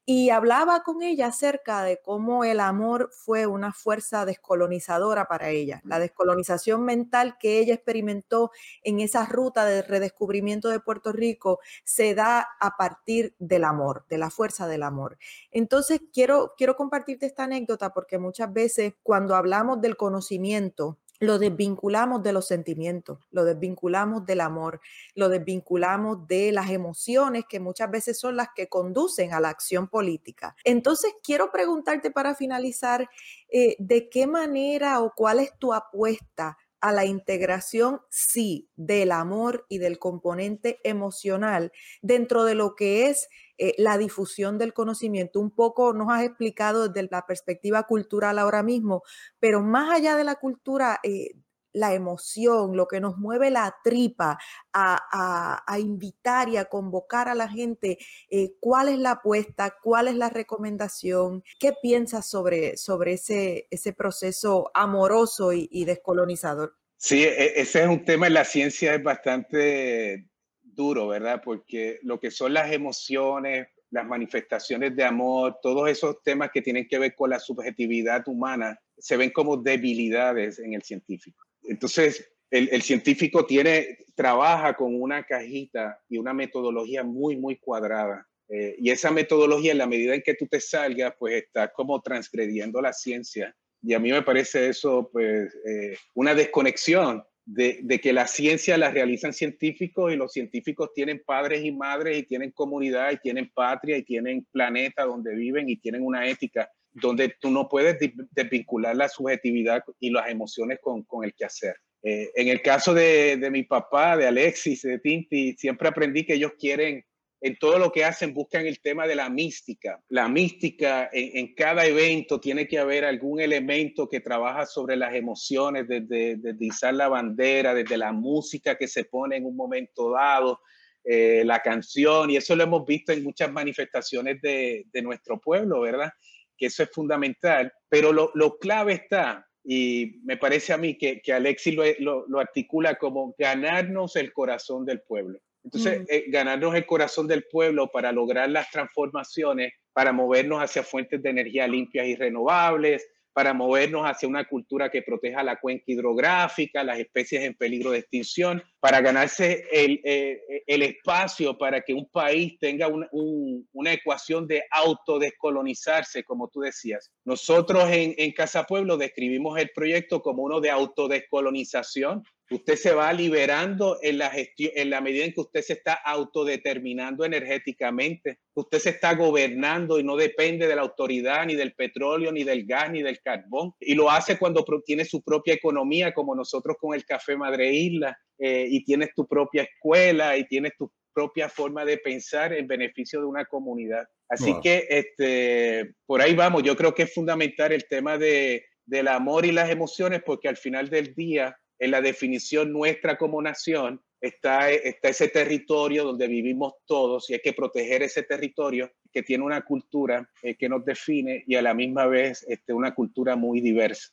y 0.07 0.31
hablaba 0.31 0.83
con 0.83 1.03
ella 1.03 1.29
acerca 1.29 1.83
de 1.83 2.01
cómo 2.03 2.45
el 2.45 2.61
amor 2.61 3.11
fue 3.13 3.47
una 3.47 3.73
fuerza 3.73 4.27
descolonizadora 4.27 5.27
para 5.27 5.49
ella, 5.51 5.81
la 5.85 5.99
descolonización 5.99 6.85
mental 6.85 7.37
que 7.39 7.59
ella 7.59 7.75
experimentó 7.75 8.51
en 8.83 9.01
esa 9.01 9.25
ruta 9.27 9.65
de 9.65 9.83
redescubrimiento 9.83 10.69
de 10.69 10.81
Puerto 10.81 11.13
Rico 11.13 11.61
se 11.85 12.15
da 12.15 12.47
a 12.61 12.77
partir 12.77 13.35
del 13.39 13.65
amor, 13.65 14.05
de 14.09 14.19
la 14.19 14.31
fuerza 14.31 14.67
del 14.67 14.83
amor. 14.83 15.19
Entonces, 15.51 16.01
quiero, 16.13 16.55
quiero 16.57 16.77
compartirte 16.77 17.27
esta 17.27 17.45
anécdota 17.45 17.95
porque 17.95 18.19
muchas 18.19 18.53
veces 18.53 18.95
cuando 19.03 19.35
hablamos 19.35 19.81
del 19.81 19.97
conocimiento, 19.97 20.99
lo 21.27 21.39
desvinculamos 21.39 22.23
de 22.23 22.33
los 22.33 22.47
sentimientos, 22.47 23.19
lo 23.31 23.45
desvinculamos 23.45 24.25
del 24.27 24.41
amor, 24.41 24.81
lo 25.15 25.29
desvinculamos 25.29 26.27
de 26.27 26.53
las 26.53 26.71
emociones 26.71 27.45
que 27.49 27.61
muchas 27.61 27.91
veces 27.91 28.19
son 28.19 28.37
las 28.37 28.49
que 28.55 28.69
conducen 28.69 29.33
a 29.33 29.41
la 29.41 29.49
acción 29.49 29.89
política. 29.89 30.57
Entonces, 30.65 31.13
quiero 31.23 31.51
preguntarte 31.51 32.11
para 32.11 32.35
finalizar, 32.35 33.09
eh, 33.49 33.77
¿de 33.79 34.09
qué 34.09 34.27
manera 34.27 35.01
o 35.01 35.13
cuál 35.15 35.41
es 35.41 35.57
tu 35.59 35.73
apuesta 35.73 36.59
a 36.85 36.93
la 36.93 37.07
integración, 37.07 38.03
sí, 38.11 38.69
del 38.77 39.11
amor 39.11 39.65
y 39.71 39.79
del 39.79 39.99
componente 39.99 40.81
emocional 40.85 41.73
dentro 42.03 42.45
de 42.45 42.55
lo 42.55 42.75
que 42.75 43.09
es 43.09 43.31
eh, 43.57 43.75
la 43.79 43.97
difusión 43.97 44.59
del 44.59 44.75
conocimiento. 44.75 45.41
Un 45.41 45.51
poco 45.51 45.95
nos 45.95 46.09
has 46.13 46.25
explicado 46.25 46.89
desde 46.89 47.09
la 47.11 47.25
perspectiva 47.25 47.85
cultural 47.85 48.39
ahora 48.39 48.63
mismo, 48.63 49.03
pero 49.41 49.63
más 49.63 49.95
allá 49.95 50.15
de 50.17 50.25
la 50.25 50.35
cultura, 50.35 51.01
eh, 51.03 51.31
la 51.75 51.93
emoción, 51.93 52.77
lo 52.77 52.87
que 52.87 53.01
nos 53.01 53.19
mueve 53.19 53.51
la 53.51 53.77
tripa 53.83 54.39
a, 54.73 55.77
invitar 55.79 56.49
y 56.49 56.57
a 56.57 56.65
convocar 56.67 57.29
a 57.29 57.35
la 57.35 57.49
gente, 57.49 57.99
eh, 58.31 58.55
cuál 58.61 58.89
es 58.89 58.99
la 58.99 59.13
apuesta, 59.13 59.77
cuál 59.83 60.09
es 60.09 60.15
la 60.15 60.31
recomendación, 60.31 61.43
qué 61.59 61.73
piensas 61.83 62.29
sobre, 62.29 62.77
sobre 62.77 63.15
ese, 63.15 63.67
ese 63.71 63.93
proceso 63.93 64.71
amoroso 64.73 65.53
y, 65.53 65.85
descolonizador. 65.85 66.77
Sí, 66.97 67.25
e, 67.25 67.61
ese 67.61 67.83
es 67.83 67.89
un 67.89 68.05
tema 68.05 68.29
en 68.29 68.35
la 68.35 68.45
ciencia, 68.45 68.95
es 68.95 69.03
bastante 69.03 70.29
duro, 70.63 71.09
¿verdad? 71.09 71.43
Porque 71.45 71.99
lo 72.03 72.19
que 72.21 72.31
son 72.31 72.55
las 72.55 72.73
emociones, 72.73 73.69
las 73.91 74.07
manifestaciones 74.07 74.95
de 74.97 75.05
amor, 75.05 75.59
todos 75.63 75.89
esos 75.89 76.23
temas 76.23 76.51
que 76.53 76.63
tienen 76.63 76.87
que 76.89 76.99
ver 76.99 77.15
con 77.15 77.31
la 77.31 77.39
subjetividad 77.39 78.27
humana, 78.27 78.81
se 78.97 79.17
ven 79.17 79.31
como 79.31 79.57
debilidades 79.57 80.59
en 80.59 80.75
el 80.75 80.83
científico. 80.83 81.44
Entonces, 81.69 82.31
el, 82.51 82.83
científico 82.83 83.47
tiene, 83.47 83.99
trabaja 84.15 84.75
con 84.75 85.01
una 85.01 85.25
cajita 85.25 86.01
y 86.09 86.19
una 86.19 86.33
metodología 86.33 87.03
muy, 87.03 87.37
muy 87.37 87.57
cuadrada. 87.57 88.29
Eh, 88.49 88.77
y 88.79 88.91
esa 88.91 89.11
metodología, 89.11 89.73
en 89.73 89.79
la 89.79 89.87
medida 89.87 90.15
en 90.15 90.23
que 90.23 90.35
tú 90.35 90.47
te 90.47 90.61
salgas, 90.61 91.15
pues 91.19 91.43
está 91.43 91.73
como 91.73 92.01
transgrediendo 92.01 92.81
la 92.81 92.93
ciencia. 92.93 93.55
Y 93.83 93.95
a 93.95 93.99
mí 93.99 94.13
me 94.13 94.23
parece 94.23 94.69
eso, 94.69 95.11
pues, 95.13 95.53
eh, 95.67 95.97
una 96.15 96.35
desconexión 96.35 97.25
de, 97.45 97.81
de, 97.83 98.01
que 98.01 98.13
la 98.13 98.27
ciencia 98.27 98.79
la 98.79 98.91
realizan 98.91 99.33
científicos 99.33 100.13
y 100.13 100.17
los 100.17 100.33
científicos 100.33 100.91
tienen 100.95 101.23
padres 101.27 101.65
y 101.65 101.73
madres 101.73 102.19
y 102.19 102.23
tienen 102.23 102.53
comunidad 102.53 103.11
y 103.13 103.19
tienen 103.19 103.51
patria 103.53 103.99
y 103.99 104.03
tienen 104.03 104.47
planeta 104.51 105.05
donde 105.05 105.35
viven 105.35 105.69
y 105.69 105.77
tienen 105.77 106.03
una 106.03 106.27
ética 106.27 106.71
donde 106.95 107.35
tú 107.41 107.51
no 107.51 107.69
puedes 107.69 107.99
desvincular 108.31 108.97
la 108.97 109.09
subjetividad 109.09 109.85
y 110.01 110.11
las 110.11 110.31
emociones 110.31 110.79
con, 110.81 111.03
con 111.03 111.25
el 111.25 111.35
quehacer. 111.35 111.77
Eh, 112.03 112.31
en 112.35 112.49
el 112.49 112.63
caso 112.63 112.95
de, 112.95 113.37
de, 113.37 113.51
mi 113.51 113.65
papá, 113.65 114.17
de 114.17 114.27
Alexis, 114.27 114.83
de 114.83 114.99
Tinti, 114.99 115.55
siempre 115.55 115.89
aprendí 115.89 116.25
que 116.25 116.35
ellos 116.35 116.53
quieren, 116.59 117.05
en 117.41 117.59
todo 117.59 117.79
lo 117.79 117.91
que 117.91 118.05
hacen, 118.05 118.33
buscan 118.33 118.67
el 118.67 118.81
tema 118.81 119.07
de 119.07 119.17
la 119.17 119.29
mística. 119.29 120.01
La 120.09 120.29
mística, 120.29 121.11
en, 121.13 121.37
en 121.39 121.55
cada 121.55 121.85
evento 121.85 122.41
tiene 122.41 122.69
que 122.69 122.79
haber 122.79 123.05
algún 123.05 123.41
elemento 123.41 124.09
que 124.09 124.21
trabaja 124.21 124.65
sobre 124.65 124.97
las 124.97 125.15
emociones, 125.15 125.89
desde, 125.89 126.37
desde 126.37 126.65
izar 126.65 126.95
la 126.95 127.09
bandera, 127.09 127.75
desde 127.75 127.97
la 127.97 128.13
música 128.13 128.77
que 128.77 128.87
se 128.87 129.05
pone 129.05 129.37
en 129.37 129.47
un 129.47 129.57
momento 129.57 130.11
dado, 130.11 130.61
eh, 131.05 131.43
la 131.45 131.61
canción, 131.61 132.31
y 132.31 132.37
eso 132.37 132.57
lo 132.57 132.65
hemos 132.65 132.87
visto 132.87 133.13
en 133.13 133.23
muchas 133.23 133.53
manifestaciones 133.53 134.41
de, 134.41 134.87
de 134.91 135.03
nuestro 135.03 135.39
pueblo, 135.39 135.83
¿verdad? 135.83 136.11
Que 136.57 136.67
eso 136.67 136.83
es 136.83 136.91
fundamental, 136.91 137.73
pero 137.89 138.13
lo, 138.13 138.31
lo 138.35 138.59
clave 138.59 138.95
está, 138.95 139.47
y 139.65 140.21
me 140.25 140.37
parece 140.37 140.73
a 140.73 140.77
mí 140.77 140.97
que, 140.99 141.23
que 141.23 141.33
Alexis 141.33 141.75
lo, 141.75 142.27
lo, 142.29 142.39
articula 142.39 142.97
como 142.97 143.35
ganarnos 143.39 144.15
el 144.17 144.33
corazón 144.33 144.85
del 144.85 145.01
pueblo. 145.01 145.39
Entonces, 145.65 146.03
mm. 146.03 146.05
eh, 146.11 146.25
ganarnos 146.29 146.75
el 146.75 146.85
corazón 146.85 147.27
del 147.27 147.45
pueblo 147.51 147.91
para 147.91 148.13
lograr 148.13 148.51
las 148.51 148.71
transformaciones, 148.71 149.73
para 149.95 150.13
movernos 150.13 150.61
hacia 150.61 150.83
fuentes 150.83 151.23
de 151.23 151.31
energía 151.31 151.67
limpias 151.67 152.07
y 152.07 152.15
renovables, 152.15 153.09
para 153.35 153.53
movernos 153.53 154.05
hacia 154.05 154.29
una 154.29 154.49
cultura 154.49 154.91
que 154.91 155.03
proteja 155.03 155.43
la 155.43 155.59
cuenca 155.61 155.85
hidrográfica, 155.89 156.85
las 156.85 157.01
especies 157.01 157.43
en 157.43 157.55
peligro 157.55 157.91
de 157.91 157.99
extinción, 157.99 158.63
para 158.79 159.01
ganarse 159.01 159.67
el, 159.73 160.01
eh, 160.05 160.63
el 160.67 160.83
espacio 160.83 161.59
para 161.59 161.81
que 161.81 161.93
un 161.93 162.09
país 162.09 162.57
tenga 162.61 162.89
una 162.89 163.93
ecuación 163.93 164.47
de 164.47 164.63
autodescolonizarse, 164.71 166.23
como 166.23 166.49
tú 166.49 166.61
decías. 166.61 167.11
Nosotros 167.25 167.91
en, 167.91 168.15
en 168.17 168.33
Casa 168.33 168.65
Pueblo 168.65 168.97
describimos 168.97 169.59
el 169.59 169.71
proyecto 169.75 170.23
como 170.23 170.45
uno 170.45 170.61
de 170.61 170.71
autodescolonización, 170.71 172.23
Usted 172.55 172.77
se 172.77 172.93
va 172.93 173.13
liberando 173.13 173.99
en 174.01 174.19
la 174.19 174.31
gestión, 174.31 174.71
en 174.77 174.91
la 174.91 175.01
medida 175.01 175.25
en 175.25 175.33
que 175.33 175.41
usted 175.41 175.61
se 175.61 175.73
está 175.73 175.95
autodeterminando 175.95 177.25
energéticamente. 177.25 178.39
Usted 178.55 178.79
se 178.79 178.91
está 178.91 179.15
gobernando 179.15 179.99
y 179.99 180.05
no 180.05 180.17
depende 180.17 180.69
de 180.69 180.77
la 180.77 180.83
autoridad, 180.83 181.47
ni 181.47 181.57
del 181.57 181.75
petróleo, 181.75 182.31
ni 182.31 182.45
del 182.45 182.65
gas, 182.65 182.93
ni 182.93 183.03
del 183.03 183.21
carbón. 183.21 183.73
Y 183.81 183.95
lo 183.95 184.09
hace 184.09 184.39
cuando 184.39 184.65
tiene 184.87 185.05
su 185.05 185.23
propia 185.23 185.55
economía, 185.55 186.15
como 186.15 186.37
nosotros 186.37 186.77
con 186.79 186.95
el 186.95 187.05
Café 187.05 187.37
Madre 187.37 187.73
Isla, 187.73 188.17
eh, 188.39 188.67
y 188.69 188.85
tienes 188.85 189.13
tu 189.15 189.27
propia 189.27 189.65
escuela 189.65 190.37
y 190.37 190.47
tienes 190.47 190.77
tu 190.79 190.93
propia 191.13 191.49
forma 191.49 191.85
de 191.85 191.99
pensar 191.99 192.53
en 192.53 192.69
beneficio 192.69 193.19
de 193.19 193.27
una 193.27 193.47
comunidad. 193.47 194.05
Así 194.29 194.55
que 194.63 194.87
este, 194.89 195.95
por 196.07 196.21
ahí 196.21 196.37
vamos. 196.37 196.63
Yo 196.63 196.77
creo 196.77 196.95
que 196.95 197.03
es 197.03 197.15
fundamental 197.15 197.73
el 197.73 197.87
tema 197.89 198.17
de, 198.17 198.65
del 198.87 199.09
amor 199.09 199.45
y 199.45 199.51
las 199.51 199.71
emociones, 199.71 200.23
porque 200.25 200.49
al 200.49 200.57
final 200.57 200.89
del 200.89 201.15
día 201.15 201.57
en 201.79 201.91
la 201.91 202.01
definición 202.01 202.73
nuestra 202.73 203.19
como 203.19 203.43
nación 203.43 204.01
está, 204.21 204.71
ese 204.71 205.29
territorio 205.29 206.05
donde 206.05 206.27
vivimos 206.27 206.75
todos 206.87 207.29
y 207.29 207.35
hay 207.35 207.41
que 207.41 207.53
proteger 207.53 208.03
ese 208.03 208.23
territorio 208.23 208.91
que 209.13 209.23
tiene 209.23 209.45
una 209.45 209.63
cultura 209.63 210.29
eh, 210.43 210.57
que 210.57 210.69
nos 210.69 210.85
define 210.85 211.45
y 211.47 211.55
a 211.55 211.63
la 211.63 211.75
misma 211.75 212.07
vez 212.07 212.45
este, 212.49 212.73
una 212.73 212.95
cultura 212.95 213.37
muy 213.37 213.61
diversa. 213.61 214.13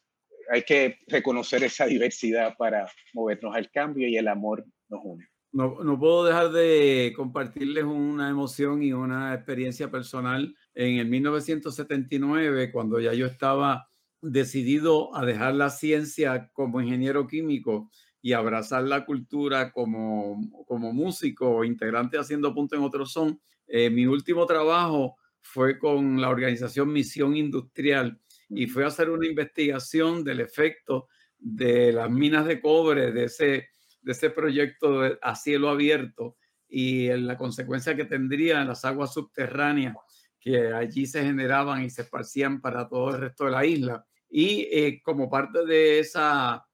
Hay 0.50 0.64
que 0.64 1.00
reconocer 1.08 1.64
esa 1.64 1.86
diversidad 1.86 2.56
para 2.58 2.88
movernos 3.14 3.56
al 3.56 3.72
cambio 3.72 4.08
y 4.08 4.18
el 4.18 4.28
amor 4.28 4.66
nos 4.90 5.02
une. 5.04 5.28
No, 5.54 5.84
no, 5.84 6.00
puedo 6.00 6.24
dejar 6.26 6.52
de 6.52 7.14
compartirles 7.16 7.84
una 7.84 8.30
emoción 8.30 8.82
y 8.84 8.94
una 8.94 9.34
experiencia 9.34 9.92
personal. 9.92 10.56
En 10.74 10.98
el 10.98 11.08
1979, 11.08 12.72
cuando 12.72 13.02
ya 13.02 13.14
yo 13.14 13.26
estaba 13.26 13.91
decidido 14.22 15.16
a 15.16 15.26
dejar 15.26 15.56
la 15.56 15.70
ciencia 15.70 16.50
como 16.54 16.82
ingeniero 16.82 17.28
químico 17.28 17.90
y 18.22 18.34
abrazar 18.34 18.84
la 18.84 19.06
cultura 19.06 19.72
como, 19.72 20.40
como 20.68 20.94
músico 20.94 21.64
integrante 21.64 22.18
haciendo 22.18 22.54
punto 22.54 22.76
en 22.76 22.84
otro 22.84 23.06
son, 23.06 23.42
eh, 23.68 23.90
mi 23.90 24.06
último 24.06 24.46
trabajo 24.46 25.18
fue 25.42 25.80
con 25.80 26.22
la 26.22 26.30
organización 26.30 26.94
Misión 26.94 27.36
Industrial 27.36 28.20
y 28.50 28.68
fue 28.68 28.86
hacer 28.86 29.10
una 29.10 29.26
investigación 29.26 30.24
del 30.24 30.40
efecto 30.42 31.08
de 31.40 31.92
las 31.92 32.10
minas 32.12 32.46
de 32.46 32.62
cobre 32.62 33.12
de 33.12 33.24
ese, 33.24 33.70
de 34.02 34.12
ese 34.12 34.30
proyecto 34.30 35.02
a 35.22 35.36
cielo 35.36 35.70
abierto 35.70 36.38
y 36.70 37.08
la 37.08 37.38
consecuencia 37.38 37.96
que 37.96 38.06
tendría 38.06 38.62
en 38.62 38.68
las 38.68 38.86
aguas 38.86 39.14
subterráneas 39.14 39.96
que 40.40 40.74
allí 40.74 41.06
se 41.06 41.24
generaban 41.24 41.84
y 41.84 41.90
se 41.90 42.02
esparcían 42.04 42.62
para 42.62 42.88
todo 42.88 43.14
el 43.16 43.22
resto 43.22 43.46
de 43.46 43.52
la 43.52 43.66
isla. 43.66 44.06
Y 44.32 44.62
eh, 44.72 45.02
como 45.04 45.30
parte 45.30 45.66
de, 45.66 46.00
esa, 46.00 46.66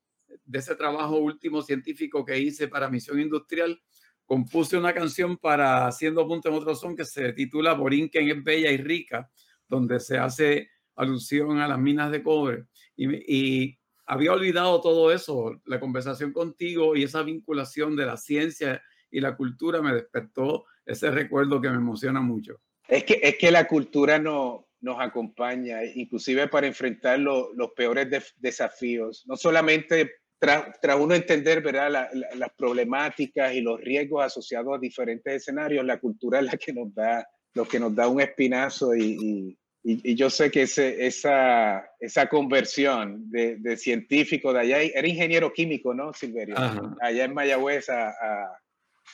de 0.46 0.60
ese 0.60 0.76
trabajo 0.76 1.18
último 1.18 1.64
científico 1.64 2.24
que 2.24 2.40
hice 2.40 2.68
para 2.68 2.90
Misión 2.90 3.20
Industrial, 3.20 3.82
compuse 4.26 4.78
una 4.78 4.94
canción 4.94 5.38
para 5.38 5.88
Haciendo 5.88 6.28
Punto 6.28 6.50
en 6.50 6.56
Otro 6.56 6.76
Son 6.76 6.96
que 6.96 7.04
se 7.04 7.34
titula 7.34 7.74
Borinquen 7.74 8.30
es 8.30 8.44
Bella 8.44 8.72
y 8.72 8.78
Rica, 8.78 9.30
donde 9.68 10.00
se 10.00 10.20
hace 10.20 10.70
alusión 10.96 11.60
a 11.60 11.68
las 11.68 11.80
minas 11.80 12.12
de 12.12 12.22
cobre. 12.22 12.66
Y, 12.96 13.08
y 13.34 13.80
había 14.06 14.34
olvidado 14.34 14.80
todo 14.80 15.12
eso, 15.12 15.60
la 15.66 15.80
conversación 15.80 16.32
contigo 16.32 16.96
y 16.96 17.04
esa 17.04 17.24
vinculación 17.24 17.96
de 17.96 18.06
la 18.06 18.18
ciencia 18.18 18.84
y 19.10 19.20
la 19.20 19.36
cultura 19.36 19.82
me 19.82 19.94
despertó 19.94 20.66
ese 20.86 21.10
recuerdo 21.10 21.60
que 21.60 21.70
me 21.70 21.78
emociona 21.78 22.22
mucho. 22.22 22.62
Es 22.88 23.04
que, 23.04 23.20
es 23.22 23.38
que 23.38 23.52
la 23.52 23.68
cultura 23.68 24.20
no, 24.20 24.67
nos 24.82 25.00
acompaña, 25.00 25.84
inclusive 25.84 26.48
para 26.48 26.68
enfrentar 26.68 27.20
los 27.20 27.72
peores 27.76 28.34
desafíos, 28.38 29.24
no 29.28 29.36
solamente 29.36 30.12
tras, 30.40 31.00
uno 31.00 31.16
entender 31.16 31.62
¿verdad? 31.62 32.10
las 32.36 32.52
problemáticas 32.56 33.54
y 33.54 33.62
los 33.62 33.82
riesgos 33.82 34.24
asociados 34.24 34.76
a 34.76 34.80
diferentes 34.80 35.34
escenarios, 35.34 35.86
la 35.86 36.00
cultura 36.00 36.40
es 36.40 36.46
la 36.46 36.58
que 36.58 36.74
nos 36.74 36.94
da, 36.94 37.28
lo 37.54 37.68
que 37.68 37.80
nos 37.80 37.96
da 37.96 38.08
un 38.08 38.22
espinazo 38.22 38.96
y, 38.96 39.58
y, 39.84 40.16
yo 40.16 40.30
sé 40.30 40.52
que 40.52 40.64
ese, 40.64 41.08
esa, 41.08 41.90
esa 42.00 42.28
conversión 42.28 43.32
de, 43.32 43.56
de, 43.56 43.78
científico 43.78 44.52
de 44.52 44.60
allá, 44.60 44.82
era 44.82 45.08
ingeniero 45.08 45.54
químico, 45.54 45.94
¿no, 45.94 46.14
Silverio? 46.14 46.56
Allá 47.00 47.24
en 47.24 47.34
Mayagüez 47.34 47.90
a, 47.90 48.10
a, 48.10 48.60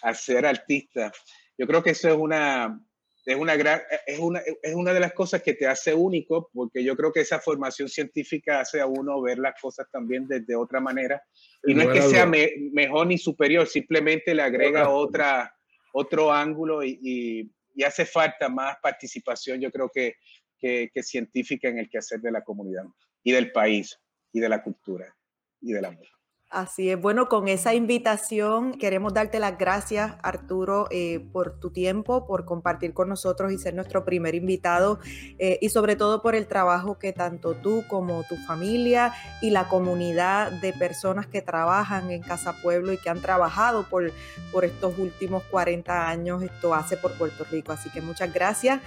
a 0.02 0.14
ser 0.16 0.48
artista. 0.48 1.12
Yo 1.60 1.68
creo 1.68 1.84
que 1.84 1.92
eso 1.92 2.10
es 2.10 2.16
una, 2.16 2.82
es 3.26 3.36
una, 3.38 3.56
gran, 3.56 3.82
es, 4.06 4.20
una, 4.20 4.42
es 4.62 4.74
una 4.76 4.94
de 4.94 5.00
las 5.00 5.14
cosas 5.14 5.42
que 5.42 5.54
te 5.54 5.66
hace 5.66 5.94
único, 5.94 6.50
porque 6.54 6.84
yo 6.84 6.96
creo 6.96 7.12
que 7.12 7.22
esa 7.22 7.40
formación 7.40 7.88
científica 7.88 8.60
hace 8.60 8.82
a 8.82 8.86
uno 8.86 9.22
ver 9.22 9.40
las 9.40 9.60
cosas 9.62 9.88
también 9.90 10.28
desde 10.28 10.56
otra 10.56 10.82
manera. 10.82 11.24
Y 11.64 11.74
no, 11.74 11.84
es 11.84 11.90
que 11.90 12.02
sea 12.02 12.26
mejor 12.26 13.08
ni 13.08 13.18
superior, 13.18 13.66
simplemente 13.68 14.36
le 14.36 14.42
agrega 14.42 14.90
otra, 14.90 15.56
otro 15.94 16.32
ángulo 16.32 16.84
y, 16.84 17.00
y, 17.02 17.84
hace 17.84 18.06
falta 18.06 18.50
más 18.50 18.78
participación, 18.82 19.60
yo 19.60 19.72
creo 19.72 19.90
que, 19.94 20.16
que, 20.60 20.92
que 20.94 21.04
científica 21.04 21.68
en 21.70 21.80
el 21.80 21.90
quehacer 21.90 22.22
de 22.22 22.32
la 22.32 22.44
comunidad 22.44 22.84
y 23.24 23.32
del 23.32 23.52
país 23.52 24.00
y 24.32 24.40
de 24.40 24.50
la 24.50 24.62
cultura 24.62 25.16
y 25.62 25.74
del 25.74 25.86
amor. 25.86 26.08
Así 26.54 26.92
es. 26.92 27.02
Bueno, 27.02 27.30
con 27.30 27.48
esa 27.48 27.74
invitación 27.74 28.74
queremos 28.74 29.12
darte 29.12 29.40
las 29.40 29.58
gracias, 29.58 30.14
Arturo, 30.22 30.88
eh, 30.92 31.20
por 31.32 31.60
tu 31.60 31.72
tiempo, 31.72 32.28
por 32.28 32.46
compartir 32.46 32.94
con 32.94 33.10
nosotros 33.10 33.52
y 33.52 33.58
ser 33.58 33.74
nuestro 33.74 34.06
primer 34.06 34.36
invitado 34.36 35.00
eh, 35.40 35.58
y 35.64 35.70
sobre 35.70 35.96
todo 35.96 36.22
por 36.22 36.36
el 36.36 36.46
trabajo 36.46 37.00
que 37.00 37.12
tanto 37.12 37.56
tú 37.56 37.84
como 37.88 38.22
tu 38.30 38.36
familia 38.36 39.16
y 39.42 39.50
la 39.50 39.68
comunidad 39.68 40.52
de 40.52 40.74
personas 40.74 41.26
que 41.26 41.42
trabajan 41.42 42.12
en 42.12 42.22
Casa 42.22 42.54
Pueblo 42.62 42.94
y 42.94 42.98
que 42.98 43.10
han 43.10 43.20
trabajado 43.20 43.90
por, 43.90 44.12
por 44.52 44.64
estos 44.64 45.00
últimos 45.00 45.42
40 45.50 46.08
años, 46.08 46.44
esto 46.44 46.76
hace 46.76 46.98
por 46.98 47.14
Puerto 47.14 47.48
Rico. 47.50 47.72
Así 47.72 47.90
que 47.90 48.00
muchas 48.00 48.32
gracias. 48.32 48.80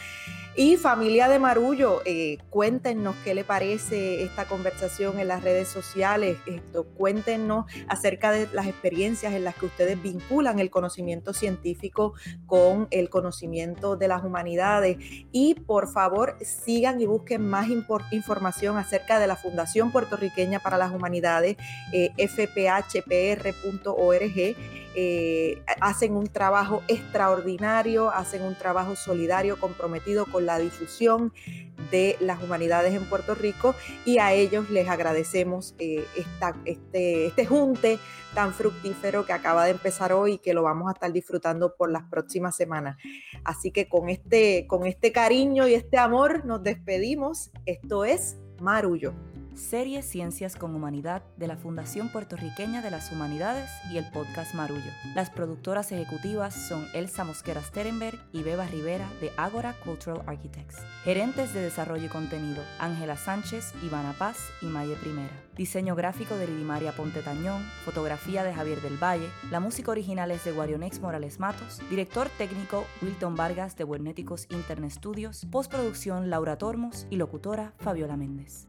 Y 0.58 0.78
familia 0.78 1.28
de 1.28 1.38
Marullo, 1.38 2.00
eh, 2.06 2.38
cuéntenos 2.48 3.14
qué 3.24 3.34
le 3.34 3.44
parece 3.44 4.22
esta 4.22 4.46
conversación 4.46 5.18
en 5.18 5.28
las 5.28 5.44
redes 5.44 5.68
sociales. 5.68 6.38
Esto, 6.46 6.84
cuéntenos 6.84 7.55
acerca 7.88 8.30
de 8.30 8.48
las 8.52 8.66
experiencias 8.66 9.32
en 9.32 9.44
las 9.44 9.54
que 9.54 9.66
ustedes 9.66 10.02
vinculan 10.02 10.58
el 10.58 10.70
conocimiento 10.70 11.32
científico 11.32 12.12
con 12.46 12.88
el 12.90 13.08
conocimiento 13.08 13.96
de 13.96 14.08
las 14.08 14.24
humanidades. 14.24 14.98
Y 15.32 15.54
por 15.54 15.88
favor, 15.88 16.36
sigan 16.40 17.00
y 17.00 17.06
busquen 17.06 17.48
más 17.48 17.68
información 18.10 18.76
acerca 18.76 19.18
de 19.18 19.26
la 19.26 19.36
Fundación 19.36 19.92
Puertorriqueña 19.92 20.58
para 20.58 20.76
las 20.76 20.92
Humanidades, 20.92 21.56
eh, 21.92 22.10
fphpr.org 22.16 22.96
eh, 24.98 25.62
hacen 25.82 26.16
un 26.16 26.26
trabajo 26.26 26.82
extraordinario, 26.88 28.10
hacen 28.10 28.42
un 28.42 28.54
trabajo 28.54 28.96
solidario 28.96 29.60
comprometido 29.60 30.24
con 30.24 30.46
la 30.46 30.58
difusión 30.58 31.34
de 31.90 32.16
las 32.20 32.42
humanidades 32.42 32.94
en 32.94 33.04
Puerto 33.04 33.34
Rico 33.34 33.74
y 34.04 34.18
a 34.18 34.32
ellos 34.32 34.70
les 34.70 34.88
agradecemos 34.88 35.74
eh, 35.78 36.04
este, 36.16 37.26
este 37.26 37.46
junte 37.46 37.98
tan 38.34 38.52
fructífero 38.52 39.24
que 39.24 39.32
acaba 39.32 39.64
de 39.64 39.72
empezar 39.72 40.12
hoy 40.12 40.34
y 40.34 40.38
que 40.38 40.54
lo 40.54 40.62
vamos 40.62 40.88
a 40.88 40.92
estar 40.92 41.12
disfrutando 41.12 41.74
por 41.76 41.90
las 41.90 42.04
próximas 42.04 42.54
semanas. 42.54 42.96
Así 43.44 43.70
que 43.70 43.88
con 43.88 44.08
este, 44.08 44.66
con 44.66 44.86
este 44.86 45.12
cariño 45.12 45.66
y 45.66 45.74
este 45.74 45.98
amor 45.98 46.44
nos 46.44 46.62
despedimos. 46.62 47.50
Esto 47.64 48.04
es 48.04 48.36
Marullo 48.60 49.14
serie 49.56 50.02
Ciencias 50.02 50.56
con 50.56 50.74
Humanidad 50.74 51.22
de 51.36 51.46
la 51.46 51.56
Fundación 51.56 52.10
Puertorriqueña 52.10 52.82
de 52.82 52.90
las 52.90 53.10
Humanidades 53.10 53.68
y 53.90 53.98
el 53.98 54.10
podcast 54.10 54.54
Marullo. 54.54 54.90
Las 55.14 55.30
productoras 55.30 55.90
ejecutivas 55.92 56.54
son 56.54 56.86
Elsa 56.94 57.24
Mosquera 57.24 57.62
Sterenberg 57.62 58.18
y 58.32 58.42
Beba 58.42 58.66
Rivera 58.66 59.08
de 59.20 59.30
Agora 59.36 59.74
Cultural 59.84 60.22
Architects. 60.26 60.76
Gerentes 61.04 61.52
de 61.54 61.60
Desarrollo 61.60 62.06
y 62.06 62.08
Contenido, 62.08 62.62
Ángela 62.78 63.16
Sánchez, 63.16 63.72
Ivana 63.82 64.12
Paz 64.18 64.36
y 64.62 64.66
Maye 64.66 64.94
Primera. 64.96 65.32
Diseño 65.56 65.96
gráfico 65.96 66.36
de 66.36 66.46
Lidimaria 66.46 66.92
Ponte 66.92 67.22
Tañón, 67.22 67.62
fotografía 67.84 68.44
de 68.44 68.52
Javier 68.52 68.82
del 68.82 69.02
Valle, 69.02 69.28
la 69.50 69.58
música 69.58 69.90
original 69.90 70.30
es 70.30 70.44
de 70.44 70.52
Guarionex 70.52 71.00
Morales 71.00 71.40
Matos, 71.40 71.80
director 71.88 72.28
técnico 72.36 72.84
Wilton 73.00 73.34
Vargas 73.34 73.74
de 73.76 73.84
Buenéticos 73.84 74.46
Internet 74.50 74.92
Studios, 74.92 75.46
postproducción 75.50 76.28
Laura 76.28 76.58
Tormos 76.58 77.06
y 77.08 77.16
locutora 77.16 77.72
Fabiola 77.78 78.16
Méndez. 78.16 78.68